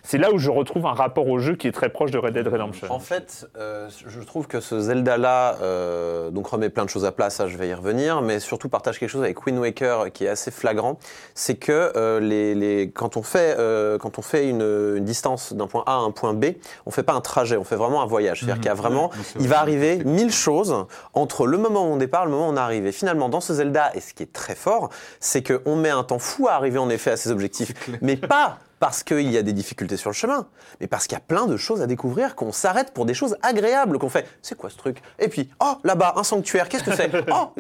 [0.03, 2.33] c'est là où je retrouve un rapport au jeu qui est très proche de Red
[2.33, 2.87] Dead Redemption.
[2.91, 7.11] En fait, euh, je trouve que ce Zelda-là euh, donc remet plein de choses à
[7.11, 10.25] plat, ça je vais y revenir, mais surtout partage quelque chose avec Wind Waker qui
[10.25, 10.97] est assez flagrant,
[11.35, 14.61] c'est que euh, les, les- quand on fait, euh, quand on fait une,
[14.97, 16.45] une distance d'un point A à un point B,
[16.85, 18.39] on fait pas un trajet, on fait vraiment un voyage.
[18.39, 19.09] C'est-à-dire qu'il y a vraiment,
[19.39, 20.75] il va arriver mille choses
[21.13, 22.85] entre le moment où on départ et le moment où on arrive.
[22.85, 26.03] Et finalement, dans ce Zelda, et ce qui est très fort, c'est qu'on met un
[26.03, 29.41] temps fou à arriver en effet à ses objectifs, mais pas parce qu'il y a
[29.41, 30.47] des difficultés sur le chemin,
[30.79, 33.35] mais parce qu'il y a plein de choses à découvrir, qu'on s'arrête pour des choses
[33.41, 35.01] agréables, qu'on fait, c'est quoi ce truc?
[35.19, 37.11] Et puis, oh, là-bas, un sanctuaire, qu'est-ce que c'est?
[37.29, 37.51] Oh,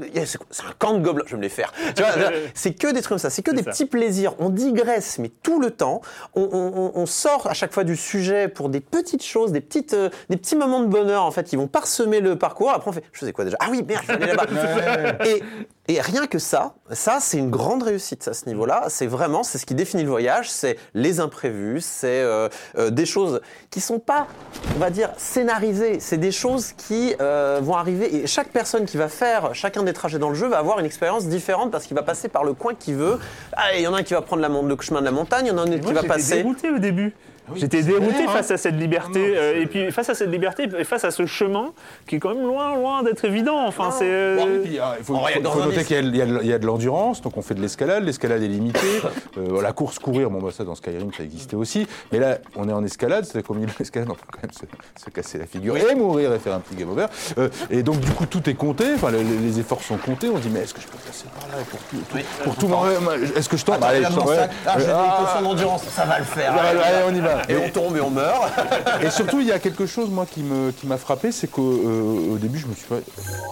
[0.49, 1.73] c'est un camp de gobelins, je vais me les faire.
[1.93, 2.11] Tu vois,
[2.53, 3.71] c'est que des trucs comme ça, c'est que des ça.
[3.71, 4.33] petits plaisirs.
[4.39, 5.99] On digresse, mais tout le temps,
[6.35, 9.59] on, on- on- on sort à chaque fois du sujet pour des petites choses, des,
[9.59, 12.69] petites, euh, des petits moments de bonheur, en fait, qui vont parsemer le parcours.
[12.71, 13.57] Après, on fait, je sais quoi déjà?
[13.59, 15.25] Ah oui, merde, je vais aller là-bas.
[15.25, 15.43] et,
[15.89, 18.83] et rien que ça, ça, c'est une grande réussite à ce niveau-là.
[18.89, 23.07] C'est vraiment, c'est ce qui définit le voyage, c'est les imprévus, c'est euh, euh, des
[23.07, 24.27] choses qui sont pas,
[24.75, 25.99] on va dire, scénarisées.
[25.99, 28.15] C'est des choses qui euh, vont arriver.
[28.17, 30.85] Et chaque personne qui va faire chacun des trajets dans le jeu va avoir une
[30.85, 33.17] expérience différente parce qu'il va passer par le coin qu'il veut.
[33.53, 35.47] Ah, il y en a un qui va prendre la, le chemin de la montagne,
[35.47, 36.43] il y en a un autre qui va passer.
[36.43, 37.15] au début.
[37.53, 38.33] Oui, J'étais dérouté clair, hein.
[38.33, 41.03] face à cette liberté, Non, non, euh, et puis face à cette liberté, et face
[41.05, 41.71] à ce chemin
[42.07, 43.65] qui est quand même loin, loin d'être évident.
[43.65, 44.05] Enfin, c'est.
[44.09, 46.25] euh, Bon, et puis, ah, il faut, un noter qu'il y a, il y a
[46.25, 48.79] de- il y a de l'endurance, donc on fait de l'escalade, l'escalade est limitée.
[49.37, 52.67] Euh, la course courir, bon bah ça dans Skyrim ça existait aussi, mais là on
[52.67, 55.37] est en escalade, c'est qu'au milieu de l'escalade on peut quand même se, se casser
[55.37, 57.05] la figure et mourir et faire un petit game over.
[57.37, 60.37] Euh, et donc du coup tout est compté, enfin les, les efforts sont comptés, on
[60.39, 63.47] dit mais est-ce que je peux passer par là pour tout, tout- pour tout Est-ce
[63.49, 64.33] que je tombe Allez, je tombe.
[64.65, 66.53] Ah, d'endurance, ça va le faire.
[66.53, 67.38] allez, allez, on y va.
[67.47, 68.51] Et on tombe et on meurt.
[69.03, 71.71] Et surtout, il y a quelque chose, moi, qui me qui m'a frappé, c'est qu'au
[71.71, 72.97] euh, au début, je me suis pas...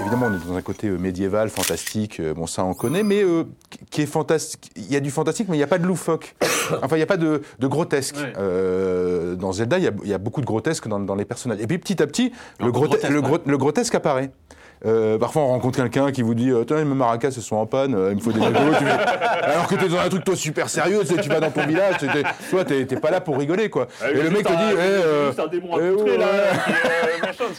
[0.02, 3.24] Évidemment, on est dans un côté euh, médiéval, fantastique, euh, bon, ça, on connaît, mais
[3.24, 3.44] euh,
[3.90, 4.72] qui est fantastique.
[4.76, 6.36] Il y a du fantastique, mais il n'y a pas de loufoque.
[6.84, 8.18] Enfin, il n'y a pas de, de grotesque.
[8.18, 8.34] Ouais.
[8.38, 11.24] Euh, dans Zelda, il y, a, il y a beaucoup de grotesque dans, dans les
[11.24, 11.62] personnages.
[11.62, 13.26] Et puis, petit à petit, le, Encore grote- grotesque, le, ouais.
[13.26, 14.32] gro- le grotesque apparaît.
[14.86, 17.66] Euh, parfois, on rencontre quelqu'un qui vous dit euh, Tiens, mes maracas, elles sont en
[17.66, 18.40] panne, euh, il me faut des.
[18.40, 18.92] Tu fais-
[19.44, 21.66] Alors que t'es dans un truc, toi, super sérieux, tu sais, tu vas dans ton
[21.66, 22.08] village, t'es-
[22.50, 23.88] toi, t'es pas là pour rigoler, quoi.
[24.02, 24.58] Ah, Et le mec te dit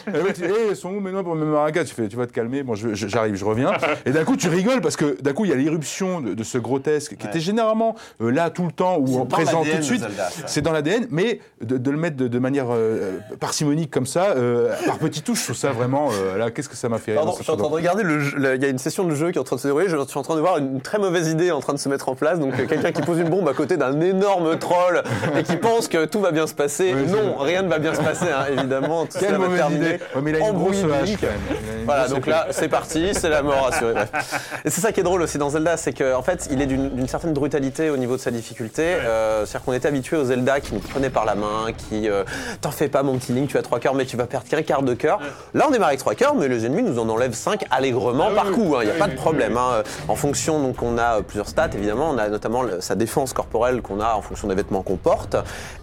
[0.07, 1.83] Eh, le mec dit, Eh, elles sont où maintenant pour mes maracas?
[1.83, 3.71] Tu fais, tu vas te calmer, bon, je- je- j'arrive, je reviens.
[4.05, 6.43] Et d'un coup, tu rigoles parce que d'un coup, il y a l'irruption de, de
[6.43, 9.81] ce grotesque qui était généralement euh, là tout le temps ou en présent tout de
[9.81, 10.05] suite.
[10.47, 14.31] C'est dans l'ADN, mais de, de le mettre de, de manière euh, parcimonique comme ça,
[14.35, 16.09] euh, par petites touches, je trouve ça vraiment.
[16.13, 18.19] euh, là, qu'est-ce que ça m'a fait Pardon, je suis en train de regarder le
[18.19, 19.67] jeu- le- Il y a une session de jeu qui est en train de se
[19.67, 19.87] dérouler.
[19.89, 22.09] Je suis en train de voir une très mauvaise idée en train de se mettre
[22.09, 22.39] en place.
[22.39, 25.03] Donc, euh, quelqu'un qui pose une bombe à côté d'un énorme troll
[25.37, 26.93] et qui pense que tout va bien se passer.
[26.95, 29.05] Oui, non, rien ne va bien se passer, hein, évidemment.
[29.05, 31.85] Tout Quelle mauvaise terminer idée Ouais, mais il a une grosse hache, quand même.
[31.85, 33.93] Voilà, donc là, c'est parti, c'est la mort assurée.
[33.93, 34.61] bref.
[34.65, 37.07] Et c'est ça qui est drôle aussi dans Zelda, c'est qu'en fait, il est d'une
[37.07, 38.83] certaine brutalité au niveau de sa difficulté.
[38.85, 42.23] Euh, C'est-à-dire qu'on était habitué aux Zelda qui nous prenaient par la main, qui euh,
[42.61, 44.61] t'en fais pas mon petit Link, tu as trois cœurs, mais tu vas perdre qu'un
[44.61, 45.19] quart de cœur.
[45.53, 48.51] Là, on démarre avec trois cœurs, mais les ennemis nous en enlèvent cinq allègrement par
[48.51, 48.75] coup.
[48.81, 49.57] Il n'y a pas de problème.
[49.57, 49.83] hein.
[50.07, 52.09] En fonction, donc, on a euh, plusieurs stats, évidemment.
[52.11, 55.35] On a notamment sa défense corporelle qu'on a en fonction des vêtements qu'on porte.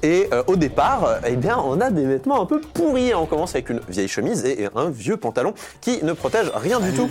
[0.02, 3.14] Et euh, au départ, euh, eh bien, on a des vêtements un peu pourris.
[3.14, 6.92] On commence avec une vieille chemise et un vieux pantalon qui ne protège rien du
[6.92, 7.10] tout.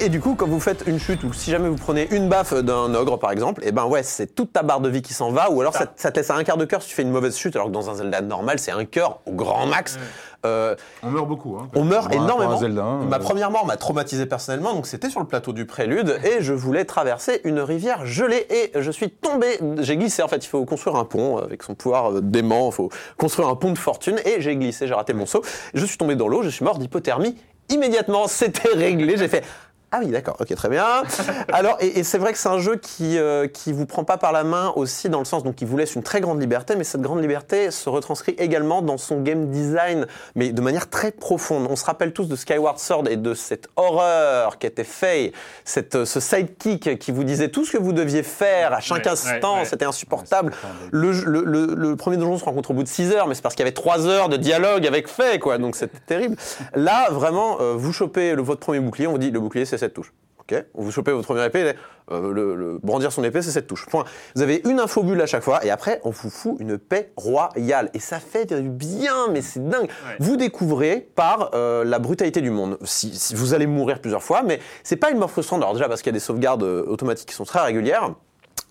[0.00, 2.54] Et du coup, quand vous faites une chute ou si jamais vous prenez une baffe
[2.54, 5.30] d'un ogre par exemple, et ben ouais, c'est toute ta barre de vie qui s'en
[5.30, 7.02] va ou alors ça, ça te laisse à un quart de cœur si tu fais
[7.02, 9.98] une mauvaise chute alors que dans un Zelda normal, c'est un cœur au grand max.
[10.46, 11.56] Euh, On meurt beaucoup.
[11.56, 12.56] Hein, on meurt énormément.
[12.58, 15.66] Zelda, hein, Ma euh, première mort m'a traumatisé personnellement, donc c'était sur le plateau du
[15.66, 19.58] Prélude et je voulais traverser une rivière gelée et je suis tombé.
[19.78, 20.44] J'ai glissé en fait.
[20.44, 22.68] Il faut construire un pont avec son pouvoir euh, dément.
[22.68, 24.86] Il faut construire un pont de fortune et j'ai glissé.
[24.86, 25.42] J'ai raté mon saut.
[25.74, 26.42] Je suis tombé dans l'eau.
[26.42, 27.36] Je suis mort d'hypothermie
[27.68, 28.28] immédiatement.
[28.28, 29.16] C'était réglé.
[29.16, 29.44] J'ai fait.
[29.90, 30.84] Ah oui, d'accord, ok, très bien.
[31.52, 34.18] Alors, et, et c'est vrai que c'est un jeu qui euh, qui vous prend pas
[34.18, 36.76] par la main aussi dans le sens donc qui vous laisse une très grande liberté,
[36.76, 41.10] mais cette grande liberté se retranscrit également dans son game design, mais de manière très
[41.10, 41.66] profonde.
[41.70, 45.32] On se rappelle tous de Skyward Sword et de cette horreur qui était Faye,
[45.64, 49.06] cette euh, ce sidekick qui vous disait tout ce que vous deviez faire à chaque
[49.06, 49.64] Ouais, instant, ouais, ouais.
[49.64, 50.52] c'était insupportable.
[50.90, 53.54] Le, le- le premier donjon se rencontre au bout de 6 heures, mais c'est parce
[53.54, 56.36] qu'il y avait 3 heures de dialogue avec Faye, quoi, donc c'était terrible.
[56.74, 59.77] Là, vraiment, euh, vous chopez le, votre premier bouclier, on vous dit le bouclier c'est
[59.78, 60.12] cette touche.
[60.40, 61.74] Ok, vous chopez votre première épée,
[62.10, 63.84] euh, le, le- brandir son épée, c'est cette touche.
[63.84, 64.04] Point.
[64.34, 67.90] Vous avez une infobulle à chaque fois, et après, on vous fout une paix royale.
[67.92, 69.90] Et ça fait du bien, mais c'est dingue.
[70.20, 72.78] Vous découvrez par euh, la brutalité du monde.
[72.82, 75.60] Si, si vous allez mourir plusieurs fois, mais c'est pas une mort frustrante.
[75.60, 78.14] Alors déjà parce qu'il y a des sauvegardes euh, automatiques qui sont très régulières,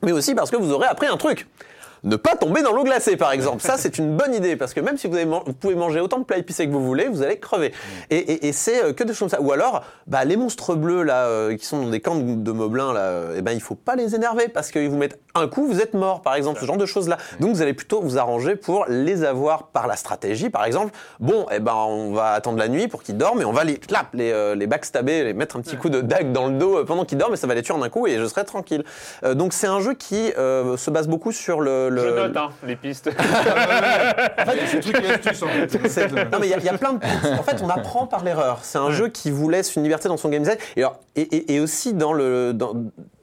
[0.01, 1.47] mais aussi parce que vous aurez appris un truc.
[2.03, 3.61] Ne pas tomber dans l'eau glacée, par exemple.
[3.61, 5.99] Ça, c'est une bonne idée, parce que même si vous, avez man- vous pouvez manger
[5.99, 7.73] autant de plats épicés que vous voulez, vous allez crever.
[8.09, 9.41] Et, et- et c'est euh, que des choses comme ça.
[9.41, 12.51] Ou alors, bah, les monstres bleus, là, euh, qui sont dans des camps de, de
[12.51, 15.47] moblins, là, euh, eh ben, il faut pas les énerver, parce qu'ils vous mettent un
[15.47, 17.17] coup, vous êtes mort, par exemple, ce genre de choses-là.
[17.39, 20.93] Donc, vous allez plutôt vous arranger pour les avoir par la stratégie, par exemple.
[21.19, 23.77] Bon, eh ben, on va attendre la nuit pour qu'ils dorment, et on va les,
[23.77, 26.85] clap, les, euh, les backstabber, les mettre un petit coup de dague dans le dos
[26.85, 28.83] pendant qu'ils dorment, et ça va les tuer en un coup, et je serai tranquille.
[29.35, 31.86] Donc, c'est un jeu qui se base beaucoup sur le...
[31.89, 33.09] le- Je note hein, les pistes.
[34.67, 35.87] C'est truc et astuce en fait.
[35.89, 36.99] C'est- Non mais il y a- il y, a plein de.
[37.39, 38.59] En fait, on apprend par l'erreur.
[38.63, 40.57] C'est un jeu qui vous laisse une liberté dans son game design.
[40.75, 42.53] Et, alors, et, et- et aussi dans le.
[42.53, 42.73] Dans...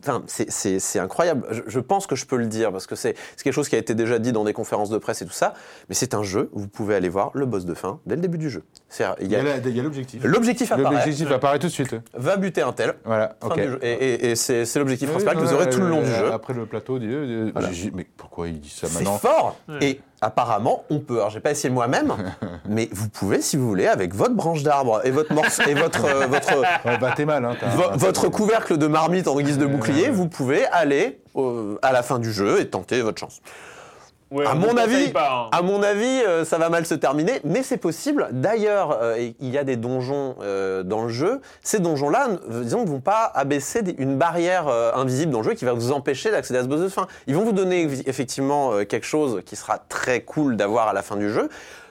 [0.06, 1.46] Enfin, c'est- c'est c'est incroyable.
[1.50, 3.74] Je, je pense que je peux le dire parce que c'est c'est quelque chose qui
[3.74, 5.54] a été déjà dit dans des conférences de presse et tout ça.
[5.88, 8.20] Mais c'est un jeu où vous pouvez aller voir le boss de fin dès le
[8.20, 8.62] début du jeu.
[8.88, 10.22] C'est il Il y a a la- il y a l'objectif.
[10.22, 10.94] l'objectif apparaît.
[10.96, 11.96] L'objectif apparaît tout de suite.
[12.12, 12.94] Va buter un tel.
[13.04, 13.56] Voilà, fin ok.
[13.56, 13.78] du jeu.
[13.82, 16.04] Et, et- et c'est c'est l'objectif Oui, principal que vous aurez tout le long euh,
[16.04, 16.32] du jeu.
[16.32, 17.50] Après le plateau, dit, euh,
[17.94, 19.18] mais pourquoi il dit ça C'est maintenant?
[19.18, 19.56] fort.
[19.80, 21.16] Et apparemment, on peut.
[21.18, 22.14] Alors, j'ai pas essayé moi-même,
[22.68, 26.04] mais vous pouvez, si vous voulez, avec votre branche d'arbre et votre morceau et votre
[26.04, 27.54] euh, votre Ouais, Bah t'es mal, hein.
[27.60, 31.76] t'as- vo- t'as- votre couvercle de marmite en guise de bouclier, vous pouvez aller euh,
[31.82, 33.40] à la fin du jeu et tenter votre chance.
[34.34, 35.56] Ouais, À on mon avis, pas, hein.
[35.56, 38.28] à mon avis, euh, ça va mal se terminer, mais c'est possible.
[38.32, 41.40] D'ailleurs, euh, il y a des donjons euh, dans le jeu.
[41.62, 44.66] Ces donjons-là, euh, disons, ne vont pas abaisser des- une barrière
[44.96, 47.06] invisible dans le jeu qui va vous empêcher d'accéder à ce boss de fin.
[47.28, 51.02] Ils vont vous donner eff- effectivement quelque chose qui sera très cool d'avoir à la
[51.02, 51.48] fin du jeu.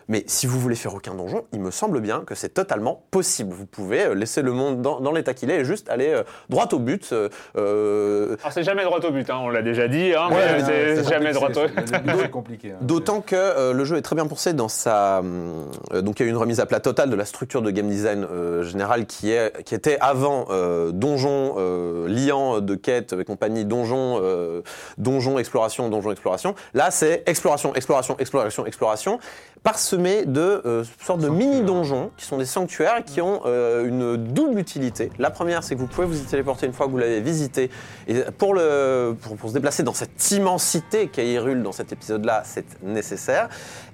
[0.08, 3.54] Mais si vous voulez faire aucun donjon, il me semble bien que c'est totalement possible.
[3.54, 6.24] Vous pouvez euh, laisser le monde dans, dans l'état qu'il est et juste aller euh,
[6.50, 7.14] droit au but.
[7.58, 10.60] euh, Alors c'est jamais droit au but, hein, on l'a déjà dit, hein, Ouais, mais
[10.60, 12.72] non, c'est C'est jamais droit au début, C'est compliqué.
[12.72, 12.78] hein.
[12.82, 15.20] D'autant que euh, le jeu est très bien pensé dans sa.
[15.20, 17.72] euh, donc il y a eu une remise à plat totale de la structure de
[17.72, 23.14] game design euh, générale qui, est, qui était avant euh, donjon, euh, liant de quête
[23.14, 24.62] et compagnie, donjon, euh,
[24.98, 26.56] donjon, exploration, donjon, exploration.
[26.74, 29.20] Là c'est exploration, exploration, exploration, exploration.
[29.64, 34.18] Parsemé de euh, sortes de mini-donjons qui sont des sanctuaires et qui ont euh, une
[34.18, 35.10] double utilité.
[35.18, 37.70] La première, c'est que vous pouvez vous y téléporter une fois que vous l'avez visité.
[38.10, 42.44] Et pour, le, pour, pour se déplacer dans cette immensité qu'est Hyrule dans cet épisode-là,
[42.46, 43.48] c'est nécessaire.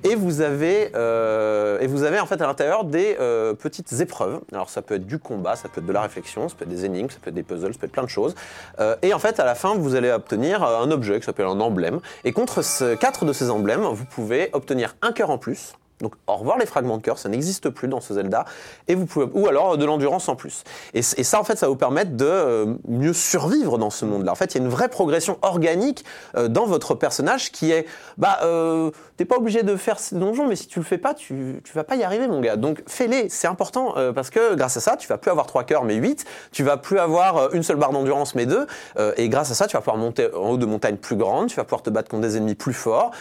[0.04, 4.39] Et vous avez, euh, et vous avez en fait à l'intérieur des euh, petites épreuves.
[4.54, 6.70] Alors ça peut être du combat, ça peut être de la réflexion, ça peut être
[6.70, 8.34] des énigmes, ça peut être des puzzles, ça peut être plein de choses.
[8.80, 11.60] Euh, et en fait, à la fin, vous allez obtenir un objet qui s'appelle un
[11.60, 12.00] emblème.
[12.24, 12.62] Et contre
[12.95, 15.74] quatre de ces emblèmes, vous pouvez obtenir un cœur en plus.
[16.02, 18.45] Donc, au revoir les fragments de cœur, ça n'existe plus dans ce Zelda.
[18.88, 20.64] Et vous pouvez, ou alors euh, de l'endurance en plus.
[20.93, 24.32] Et, ça, en fait, ça va vous permettre de euh, mieux survivre dans ce monde-là.
[24.32, 26.06] En fait, il y a une vraie progression organique
[26.38, 27.86] euh, dans votre personnage qui est,
[28.18, 28.39] bah,
[29.18, 31.74] t'es pas obligé de faire ces donjons, mais si tu le fais pas, tu, tu
[31.74, 32.56] vas pas y arriver, mon gars.
[32.56, 35.84] Donc, fais-les, c'est important parce que grâce à ça, tu vas plus avoir trois cœurs,
[35.84, 36.26] mais huit.
[36.52, 38.66] Tu vas plus avoir une seule barre d'endurance, mais deux.
[39.18, 41.56] Et grâce à ça, tu vas pouvoir monter en haut de montagnes plus grandes, tu
[41.56, 43.12] vas pouvoir te battre contre des ennemis plus forts.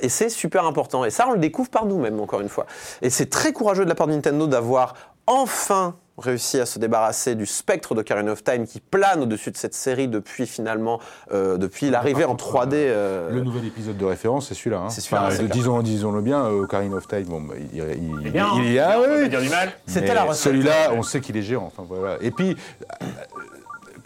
[0.00, 1.04] Et c'est super important.
[1.04, 2.66] Et ça, on le découvre par nous-mêmes, encore une fois.
[3.00, 4.94] Et c'est très courageux de la part de Nintendo d'avoir
[5.26, 9.72] enfin réussi à se débarrasser du spectre d'Ocarina of Time qui plane au-dessus de cette
[9.74, 10.98] série depuis finalement,
[11.32, 12.70] euh, depuis l'arrivée en 3D.
[12.74, 14.78] euh, Le nouvel épisode de référence, c'est celui-là.
[14.78, 14.90] hein.
[14.90, 15.50] C'est celui-là, Enfin, c'est clair.
[15.50, 19.28] disons, disons-le bien, euh, Ocarina of Time, bon, bah, il, il, il, bien, il oui,
[19.28, 19.70] du mal.
[19.86, 20.42] C'était Mais la recette.
[20.42, 21.64] Celui-là, on sait qu'il est géant.
[21.72, 22.16] Enfin, voilà.
[22.20, 22.56] Et puis,
[23.00, 23.06] euh,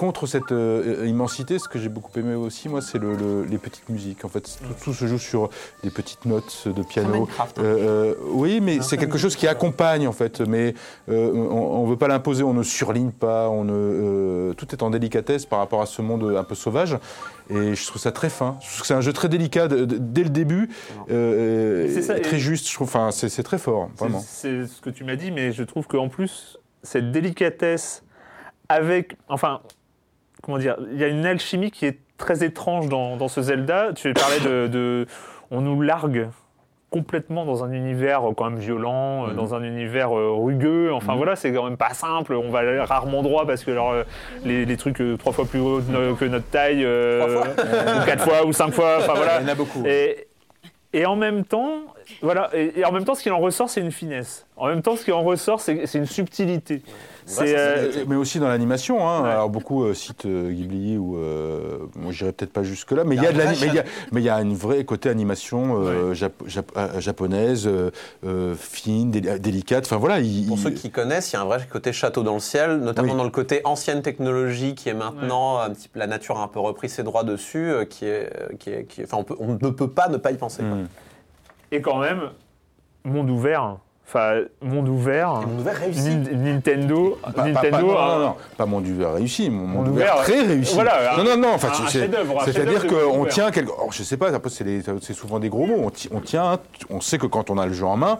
[0.03, 3.57] contre cette euh, immensité, ce que j'ai beaucoup aimé aussi, moi, c'est le- le- les
[3.57, 4.24] petites musiques.
[4.24, 5.48] En fait, tout, tout se joue sur
[5.84, 7.28] des petites notes de piano.
[7.38, 7.44] Hein.
[7.59, 10.40] Euh, euh, oui, mais c'est quelque chose qui accompagne, en fait.
[10.40, 10.74] Mais
[11.09, 14.82] euh, on ne veut pas l'imposer, on ne surligne pas, on ne, euh, tout est
[14.82, 16.98] en délicatesse par rapport à ce monde un peu sauvage.
[17.48, 18.57] Et je trouve ça très fin.
[18.61, 20.68] Je trouve que c'est un jeu très délicat de- de- dès le début,
[21.12, 22.68] euh, C'est ça, et très et- juste.
[22.68, 24.20] Je trouve, enfin, c'est très fort, vraiment.
[24.26, 28.03] C'est ce que tu m'as dit, mais je trouve qu'en plus, cette délicatesse
[28.68, 29.16] avec.
[29.28, 29.61] Enfin,
[30.43, 33.93] comment dire Il y a une alchimie qui est très étrange dans, dans ce Zelda.
[33.95, 35.07] Tu parlais de, de-
[35.51, 36.28] On nous largue
[36.90, 39.36] complètement dans un univers euh, quand même violent, euh, Mhm.
[39.36, 40.93] dans un univers euh, rugueux.
[40.93, 42.34] Enfin voilà, c'est quand même pas simple.
[42.34, 43.95] On va aller rarement droit parce que alors,
[44.45, 47.40] les, les trucs trois fois plus hauts de no- que notre taille, euh,
[48.03, 48.97] ou quatre fois ou cinq fois.
[48.99, 49.40] Enfin voilà.
[49.40, 49.82] Il y en a beaucoup.
[49.86, 50.26] Et,
[50.93, 51.78] et en même temps,
[52.20, 54.47] voilà, et, et en même temps, ce qui en ressort, c'est une finesse.
[54.59, 56.82] En même temps, ce qui en ressort, c'est une subtilité.
[57.33, 59.09] C'est euh, mais aussi dans l'animation.
[59.09, 59.22] Hein.
[59.22, 59.30] Ouais.
[59.30, 63.16] Alors beaucoup euh, citent euh, Ghibli ou euh, moi j'irais peut-être pas jusque là, mais
[63.16, 64.85] il y a de vrai mais il y a- mais il y a une vraie
[64.85, 67.91] côté animation euh, jap- jap- japonaise, euh,
[68.24, 69.85] euh, fine, dé- délicate.
[69.87, 70.20] Enfin voilà.
[70.20, 72.41] il- Pour il- ceux qui connaissent, il y a un vrai côté château dans le
[72.41, 73.18] ciel, notamment Oui.
[73.18, 76.49] dans le côté ancienne technologie qui est maintenant un petit peu la nature a un
[76.49, 79.55] peu repris ses droits dessus, euh, qui est, qui est, qui est- on, peut- on
[79.61, 80.62] ne peut pas ne pas y penser.
[80.62, 80.76] quoi.
[80.76, 80.89] Hmm.
[81.70, 82.30] et quand même,
[83.05, 83.78] monde ouvert.
[84.14, 85.40] Enfin, monde ouvert.
[85.42, 86.14] Et mon ouvert réussi.
[86.14, 87.70] Nin- Nintendo, Pas- pas- Nintendo.
[87.70, 90.42] pas, non, a- non, non, pas mon ouvert réussi, mon monde Monde ouvert ouvert, très
[90.42, 90.74] réussi.
[90.74, 93.32] voilà, non, non, non, enfin, c'est-à-dire monde qu'on ouvert.
[93.32, 93.72] tient quelque.
[93.72, 95.80] alors, je sais pas, après, c'est souvent des gros mots.
[95.84, 96.58] On, ti- on tient,
[96.90, 98.18] on sait que quand on a le jeu en main,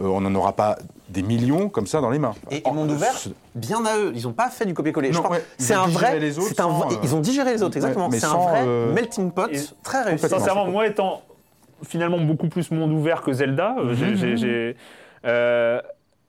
[0.00, 0.78] euh, on n'en aura pas
[1.10, 2.32] des millions comme ça dans les mains.
[2.50, 5.10] Et, et Oh, Monde Ouvert, ce- bien à eux, ils n'ont pas fait du copier-coller.
[5.14, 7.20] Ouais, c'est ont un digéré vrai, les autres c'est un sans, vrai- euh, ils ont
[7.20, 8.08] digéré les autres, exactement.
[8.10, 10.26] c'est un vrai euh, melting pot Et- très réussi.
[10.26, 11.20] Sincèrement, moi étant
[11.86, 14.76] finalement beaucoup plus monde ouvert que Zelda, euh, j'ai- j'ai-
[15.24, 15.80] euh,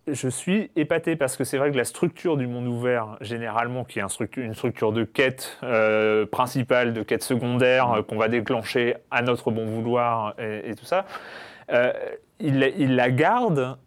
[0.07, 3.99] je suis épaté parce que c'est vrai que la structure du monde ouvert, généralement, qui
[3.99, 4.03] est
[4.37, 9.49] une structure de quête euh, principale, de quête secondaire, euh, qu'on va déclencher à notre
[9.51, 11.05] bon vouloir et, tout ça,
[12.39, 13.77] il la garde.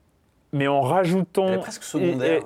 [0.52, 1.46] Mais en rajoutant,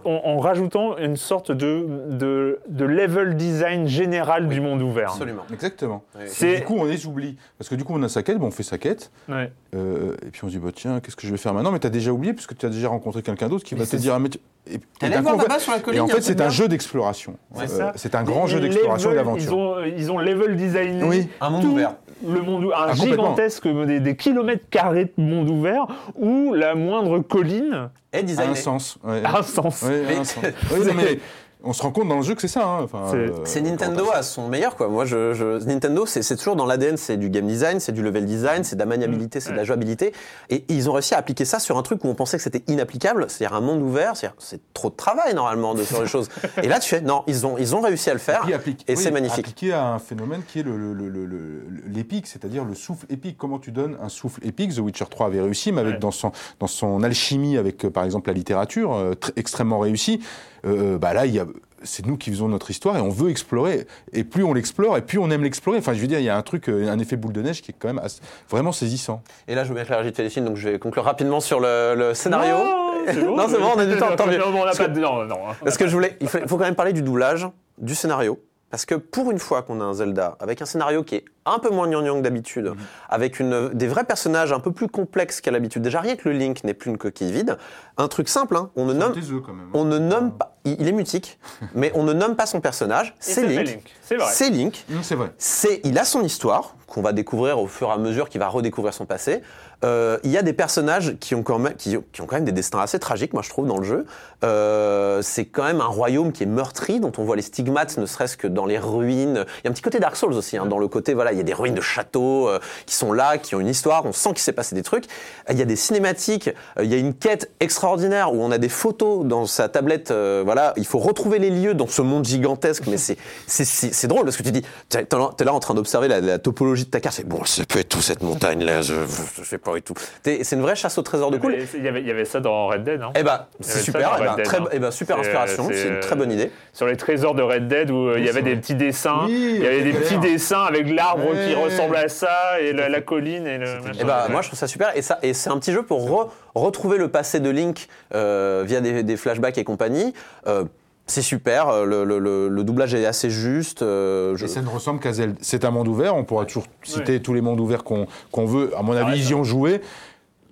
[0.04, 5.10] en, en rajoutant une sorte de, de, de level design général du monde ouvert.
[5.10, 5.42] Absolument.
[5.52, 6.02] Exactement.
[6.18, 6.56] Oui.
[6.56, 7.36] Du coup, on les oublie.
[7.58, 9.52] Parce que du coup, on a sa quête, bon, on fait sa quête, Ouais.
[9.76, 11.70] euh, et puis on se dit, bah, tiens, qu'est-ce que je vais faire maintenant?
[11.70, 13.82] Mais tu as déjà oublié, parce que tu as déjà rencontré quelqu'un d'autre qui Mais
[13.82, 14.38] va te dire, ah, mais tu-
[14.68, 16.66] et, et voir coup, en fait- sur la colline, et en fait, c'est un jeu
[16.68, 17.36] d'exploration.
[17.54, 17.92] C'est Euh, ça.
[17.96, 19.42] C'est un grand jeu d'exploration et d'aventure.
[19.42, 21.28] Ils ont, ils ont level designé Oui.
[21.40, 21.94] Un monde tout ouvert.
[22.26, 25.86] Le monde, ou- un Ah, gigantesque, des, des kilomètres carrés de monde ouvert
[26.16, 28.98] où la moindre colline Et a un sens.
[29.04, 29.22] ouais.
[29.24, 29.82] a un sens.
[29.82, 30.44] Ouais, Mais- un sens.
[30.72, 31.18] Oui, non, mais
[31.64, 32.64] on se rend compte dans le jeu que c'est ça.
[32.66, 32.80] hein.
[32.82, 34.88] Enfin, C'est- euh, C'est Nintendo à son meilleur quoi.
[34.88, 38.24] Moi je, je- Nintendo c'est toujours dans l'ADN, c'est du game design, c'est du level
[38.26, 40.12] design, c'est de la maniabilité, c'est de la jouabilité
[40.50, 42.62] et ils ont réussi à appliquer ça sur un truc où on pensait que c'était
[42.66, 46.28] inapplicable, c'est-à-dire un monde ouvert, c'est trop de travail normalement de faire les choses.
[46.62, 48.84] Et là tu fais non, ils ont ils ont réussi à le faire Puis applique-
[48.88, 49.40] et oui, c'est magnifique.
[49.46, 53.06] Appliqué à un phénomène qui est le- le- le- le- le- l'épique, c'est-à-dire le souffle
[53.10, 53.36] épique.
[53.38, 54.74] Comment tu donnes un souffle épique?
[54.74, 55.98] The Witcher 3 avait réussi, mais avec Ouais.
[56.00, 60.20] dans, son, dans son alchimie avec, euh, par exemple, la littérature, euh, tr- extrêmement réussi.
[60.64, 61.46] Euh, bah là, il y a.
[61.84, 63.88] C'est nous qui faisons notre histoire et on veut explorer.
[64.12, 65.78] Et plus on l'explore, et plus on aime l'explorer.
[65.78, 67.60] Enfin, je veux dire, il y a un truc, euh, un effet boule de neige
[67.60, 69.20] qui est quand même assez- vraiment saisissant.
[69.48, 71.40] Et là je veux bien que la régie de Félicine donc je vais conclure rapidement
[71.40, 72.54] sur le, le scénario.
[72.54, 74.38] Non, c'est bon, Non, c'est bon, on a du temps, tant mieux.
[74.38, 75.36] Non, on n'a Parce pas que- de- non, non.
[75.64, 77.48] Parce que je voulais, il faut, il faut quand même parler du doublage,
[77.78, 78.38] du scénario.
[78.70, 81.58] Parce que pour une fois qu'on a un Zelda avec un scénario qui est un
[81.58, 82.76] peu moins gnangnan que d'habitude, Mhm.
[83.10, 86.36] avec une, des vrais personnages un peu plus complexes qu'à l'habitude, déjà rien que le
[86.38, 87.58] Link n'est plus une coquille vide,
[87.98, 89.12] un truc simple, hein, on ne nomme,
[89.44, 89.66] quand même.
[89.74, 91.38] on ne nomme pas, il, est mutique,
[91.74, 93.66] mais on ne nomme pas son personnage, c'est Link.
[93.66, 93.94] Link.
[94.02, 94.30] C'est vrai.
[94.32, 95.30] C'est Link, Non, c'est vrai.
[95.38, 98.48] c'est, il a son histoire qu'on va découvrir au fur et à mesure qu'il va
[98.48, 99.40] redécouvrir son passé.
[99.84, 102.44] Euh, il y a des personnages qui ont quand même, qui, qui ont quand même
[102.44, 104.06] des destins assez tragiques, moi je trouve dans le jeu.
[104.44, 108.06] Euh, c'est quand même un royaume qui est meurtri, dont on voit les stigmates, ne
[108.06, 109.44] serait-ce que dans les ruines.
[109.58, 111.38] Il y a un petit côté Dark Souls aussi, hein, dans le côté voilà, il
[111.38, 114.04] y a des ruines de châteaux euh, qui sont là, qui ont une histoire.
[114.04, 115.06] On sent qu'il s'est passé des trucs.
[115.50, 116.48] Il y a des cinématiques.
[116.78, 120.10] euh, il y a une quête extraordinaire où on a des photos dans sa tablette.
[120.10, 123.92] euh, voilà, il faut retrouver les lieux dans ce monde gigantesque, mais c'est c'est c'est
[123.94, 126.84] c'est drôle parce que tu dis, t'es t'es là en train d'observer la, la topologie
[126.84, 127.16] de ta carte.
[127.16, 128.82] C'est bon, ça peut être tout cette montagne là.
[128.82, 128.94] Je,
[129.38, 129.94] je sais pas et tout.
[130.22, 131.56] T'es- C'est une vraie chasse au trésor de cool.
[131.74, 133.00] Il y, avait, il y avait ça dans Red Dead.
[133.02, 133.12] Hein.
[133.16, 134.16] Eh ben, c'est super.
[134.20, 134.64] Eh ben, Dead, très, hein.
[134.72, 135.68] eh ben, super C'est, inspiration.
[135.72, 136.50] C'est une très bonne idée.
[136.74, 139.22] Sur les trésors de Red Dead où euh, il y avait des petits dessins.
[139.26, 142.72] Oui, il y avait avec des petits dessins avec l'arbre qui ressemble à ça et
[142.72, 143.66] la, la colline et le.
[144.00, 144.96] Et bah, moi, je trouve ça super.
[144.96, 148.62] Et, ça, et c'est un petit jeu pour re- retrouver le passé de Link euh,
[148.66, 150.12] via des, des flashbacks et compagnie.
[150.46, 150.64] Euh,
[151.06, 151.68] c'est super.
[151.68, 153.82] euh, Le, le- le- le doublage est assez juste.
[153.82, 155.38] euh, je- Et ça ne ressemble qu'à Zelda.
[155.42, 158.72] C'est un monde ouvert, on pourra toujours citer tous les mondes ouverts qu'on qu'on veut.
[158.76, 159.80] À mon avis, ils y ont joué.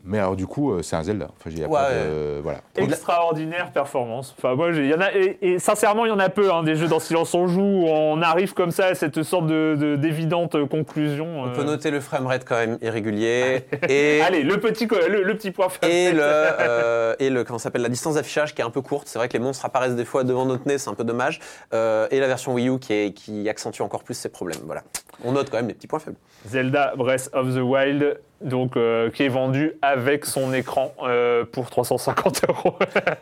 [0.05, 1.29] Mais alors, du coup, euh, c'est un Zelda.
[1.39, 1.95] Enfin, Ouais.
[2.05, 2.61] de- Voilà.
[2.77, 4.35] Extraordinaire performance.
[4.39, 6.75] Enfin, moi, y en a, et, et sincèrement, il y en a peu, hein, des
[6.75, 9.97] jeux dans Silence on joue où on arrive comme ça à cette sorte de, de-
[9.97, 11.27] d'évidente conclusion.
[11.43, 11.53] On euh.
[11.55, 13.65] peut noter le framerate quand même irrégulier.
[13.89, 17.65] et, Allez, le petit, le, le petit point et le, euh, et le comment ça
[17.65, 19.07] s'appelle la distance d'affichage qui est un peu courte.
[19.09, 21.41] C'est vrai que les monstres apparaissent des fois devant notre nez, c'est un peu dommage.
[21.75, 24.61] Euh, et la version Wii U qui, est, qui accentue encore plus ces problèmes.
[24.65, 24.83] Voilà.
[25.25, 26.17] On note quand même les petits points faibles.
[26.47, 31.69] Zelda Breath of the Wild, donc euh, qui est vendu avec son écran euh, pour
[31.69, 32.75] 350 euros.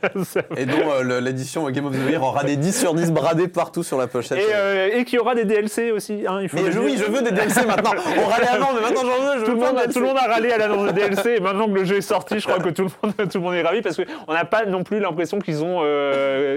[0.56, 3.82] Et dont euh, l'édition Game of the Year aura des 10 sur 10 bradés partout
[3.82, 4.38] sur la pochette.
[4.38, 6.24] et, et qui aura des DLC aussi.
[6.26, 7.90] Hein, il faut mais je, oui, je veux des DLC maintenant.
[8.16, 9.40] On râlait avant, mais maintenant j'en veux.
[9.40, 11.40] Je Tout veux le, monde, tout le monde a râlé à l'annonce de DLC et
[11.40, 13.54] maintenant que le jeu est sorti, je crois que tout le monde, tout le monde
[13.54, 15.82] est ravi parce qu'on n'a pas non plus l'impression qu'ils ont,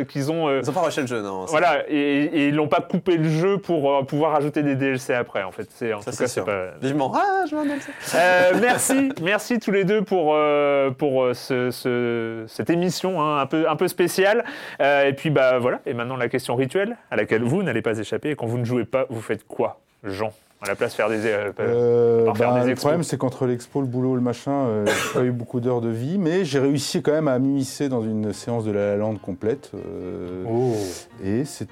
[0.07, 1.45] qu'ils ont Ils ont pas rushé le jeu, non.
[1.45, 5.30] voilà, et, et ils n'ont pas coupé le jeu pour pouvoir ajouter des DLC après.
[5.35, 6.45] En fait, c'est en Ça, tout c'est cas, c'est sûr.
[6.45, 6.67] pas.
[6.81, 7.11] Vivement.
[7.15, 7.55] Ah, je.
[7.55, 13.39] Euh, merci, merci tous les deux pour euh, pour euh, ce- ce- cette émission hein,
[13.39, 14.43] un peu un peu spéciale.
[14.81, 15.79] Euh, et puis bah voilà.
[15.85, 18.31] Et maintenant la question rituelle à laquelle vous n'allez pas échapper.
[18.31, 20.31] Et quand vous ne jouez pas, vous faites quoi, Jean?
[20.63, 23.81] À la place faire des euh, Euh, faire bah, des le problème, c'est qu'entre l'expo,
[23.81, 27.01] le boulot, le machin, euh, j'ai pas eu beaucoup d'heures de vie, mais j'ai réussi
[27.01, 29.71] quand même à m'immiscer dans une séance de La La Land complète.
[29.73, 30.75] euh, Oh.
[31.23, 31.67] Et c'est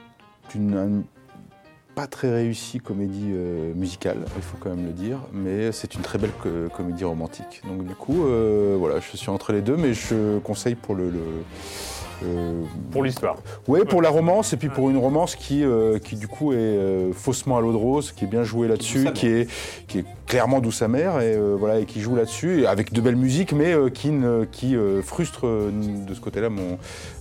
[0.55, 1.18] une, un-
[1.99, 6.01] pas très réussie comédie euh, musicale, il faut quand même le dire, mais c'est une
[6.01, 7.61] très belle co- comédie romantique.
[7.67, 11.09] Donc du coup, euh, voilà, je suis entre les deux, mais je conseille pour le...
[11.09, 11.19] le
[12.23, 13.37] euh, pour l'histoire.
[13.67, 16.57] Ouais, pour la romance, et puis pour une romance qui, euh, qui du coup est
[16.57, 19.49] euh, faussement à l'eau de rose, qui est bien jouée là-dessus, qui est,
[19.87, 23.01] qui est clairement douce amère, et, euh, voilà, et qui joue là-dessus, et avec de
[23.01, 26.77] belles musiques, mais euh, qui, ne- qui euh, frustre de ce côté-là mon,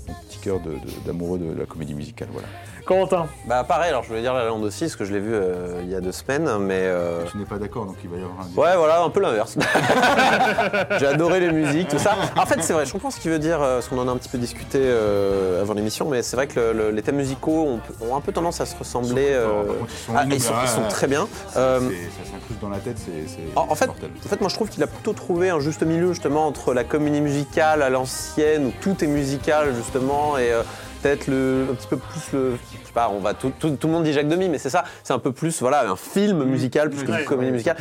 [0.08, 2.28] mon petit cœur de- de- d'amoureux de, la comédie musicale.
[2.32, 2.46] Voilà.
[2.88, 3.26] Quentin.
[3.44, 5.80] Bah pareil, alors je voulais dire La Land aussi, parce que je l'ai vu euh,
[5.82, 6.80] il y a deux semaines, mais...
[6.80, 8.44] euh, Tu n'es pas d'accord, donc il va y avoir un...
[8.58, 9.56] Ouais, voilà, un peu l'inverse.
[10.98, 12.16] J'ai adoré les musiques, tout ça.
[12.36, 14.10] En fait, c'est vrai, je comprends ce qu'il veut dire, euh, parce qu'on en a
[14.10, 17.16] un petit peu discuté euh, avant l'émission, mais c'est vrai que le- le- les thèmes
[17.16, 19.36] musicaux ont, ont un peu tendance à se ressembler.
[19.36, 21.28] Ils sont, ah, ils sont, ils sont très bien.
[21.52, 24.10] Ça s'incruste dans la tête, c'est en, fait, mortel.
[24.24, 26.84] en fait, moi je trouve qu'il a plutôt trouvé un juste milieu justement entre la
[26.84, 30.62] comédie musicale à l'ancienne où tout est musical justement et euh,
[31.02, 33.86] peut-être le un petit peu plus le je sais pas on va tout, tout, tout
[33.86, 36.44] le monde dit Jacques Demy mais c'est ça c'est un peu plus voilà un film
[36.44, 37.76] musical plus que une comédie musicale.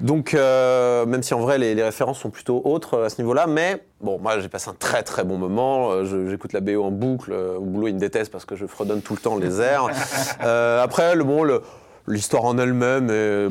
[0.00, 3.20] donc euh, même si en vrai les, les références sont plutôt autres euh, à ce
[3.20, 6.82] niveau-là mais bon moi j'ai passé un très très bon moment Euh, j'écoute la BO
[6.84, 9.60] en boucle au boulot ils me détestent parce que je fredonne tout le temps les
[9.60, 9.88] airs.
[10.44, 11.62] Euh, après le bon le
[12.06, 13.06] L'histoire en elle-même,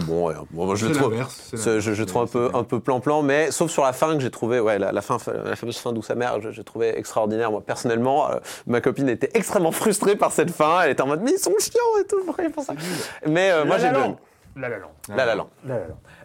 [0.06, 1.14] bon, ouais, bon, moi, je le trouve,
[1.54, 2.60] je, trouve un peu, vrai.
[2.60, 5.18] un peu plan-plan, mais sauf sur la fin que j'ai trouvé, ouais, la, la fin,
[5.46, 7.50] la fameuse fin douce amère, je- j'ai trouvé extraordinaire.
[7.52, 8.36] Moi, personnellement, euh,
[8.68, 10.82] ma copine était extrêmement frustrée par cette fin.
[10.84, 12.74] Elle était en mode, mais ils sont chiants et tout, vrai, pour ça.
[13.28, 14.16] Mais euh, moi, La j'ai La.
[14.56, 14.78] La La.
[15.10, 15.36] La La.
[15.66, 15.76] La.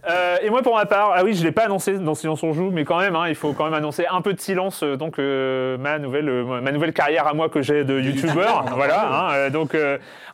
[0.09, 2.53] Euh, et moi, pour ma part, ah oui, je l'ai pas annoncé dans Silence on
[2.53, 4.83] joue, mais quand même, hein, il faut quand même annoncer un peu de silence.
[4.83, 8.65] euh, donc, euh, ma nouvelle, euh, ma nouvelle carrière à moi que j'ai de youtubeur,
[8.75, 9.31] voilà.
[9.31, 9.77] hein, donc,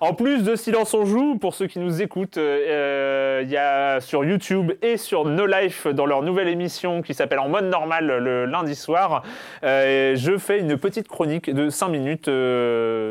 [0.00, 4.24] en plus de Silence on joue, pour ceux qui nous écoutent, il y a sur
[4.24, 8.44] YouTube et sur No Life dans leur nouvelle émission qui s'appelle En mode normal le
[8.44, 9.22] lundi soir,
[9.62, 12.30] je fais une petite chronique de 5 minutes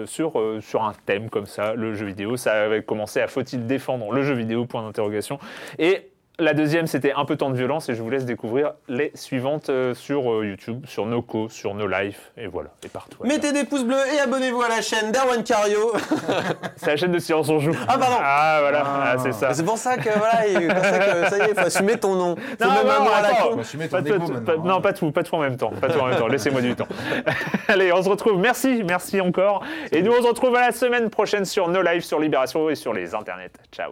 [0.05, 2.37] sur sur un thème comme ça, le jeu vidéo.
[2.37, 4.65] Ça avait commencé à faut-il défendre le jeu vidéo?
[4.65, 5.39] Point d'interrogation
[5.79, 9.11] et La deuxième, c'était un peu temps de violence et je vous laisse découvrir les
[9.13, 13.19] suivantes euh, sur euh, YouTube, sur Noco, sur No Life et voilà, et partout.
[13.23, 15.93] Mettez des pouces bleus et abonnez-vous à la chaîne d'Erwan Cario.
[16.75, 17.75] C'est la chaîne de Silence on joue.
[17.87, 18.15] Ah, pardon.
[18.19, 19.53] Ah voilà, Ah, c'est ça.
[19.53, 22.15] C'est pour ça que voilà, il pensait que ça y est, il faut assumer ton
[22.15, 22.35] nom.
[22.59, 23.57] Non, même non, à la con.
[23.91, 24.81] Pas ton égo pas- non, hein.
[24.81, 25.69] pas tout, pas tout en même temps.
[25.79, 26.27] Pas tout en même temps.
[26.27, 26.87] Laissez-moi du temps.
[27.67, 28.39] Allez, on se retrouve.
[28.39, 29.63] Merci, merci encore.
[29.91, 32.75] Et nous, on se retrouve à la semaine prochaine sur No Life, sur Libération et
[32.75, 33.51] sur les internets.
[33.71, 33.91] Ciao.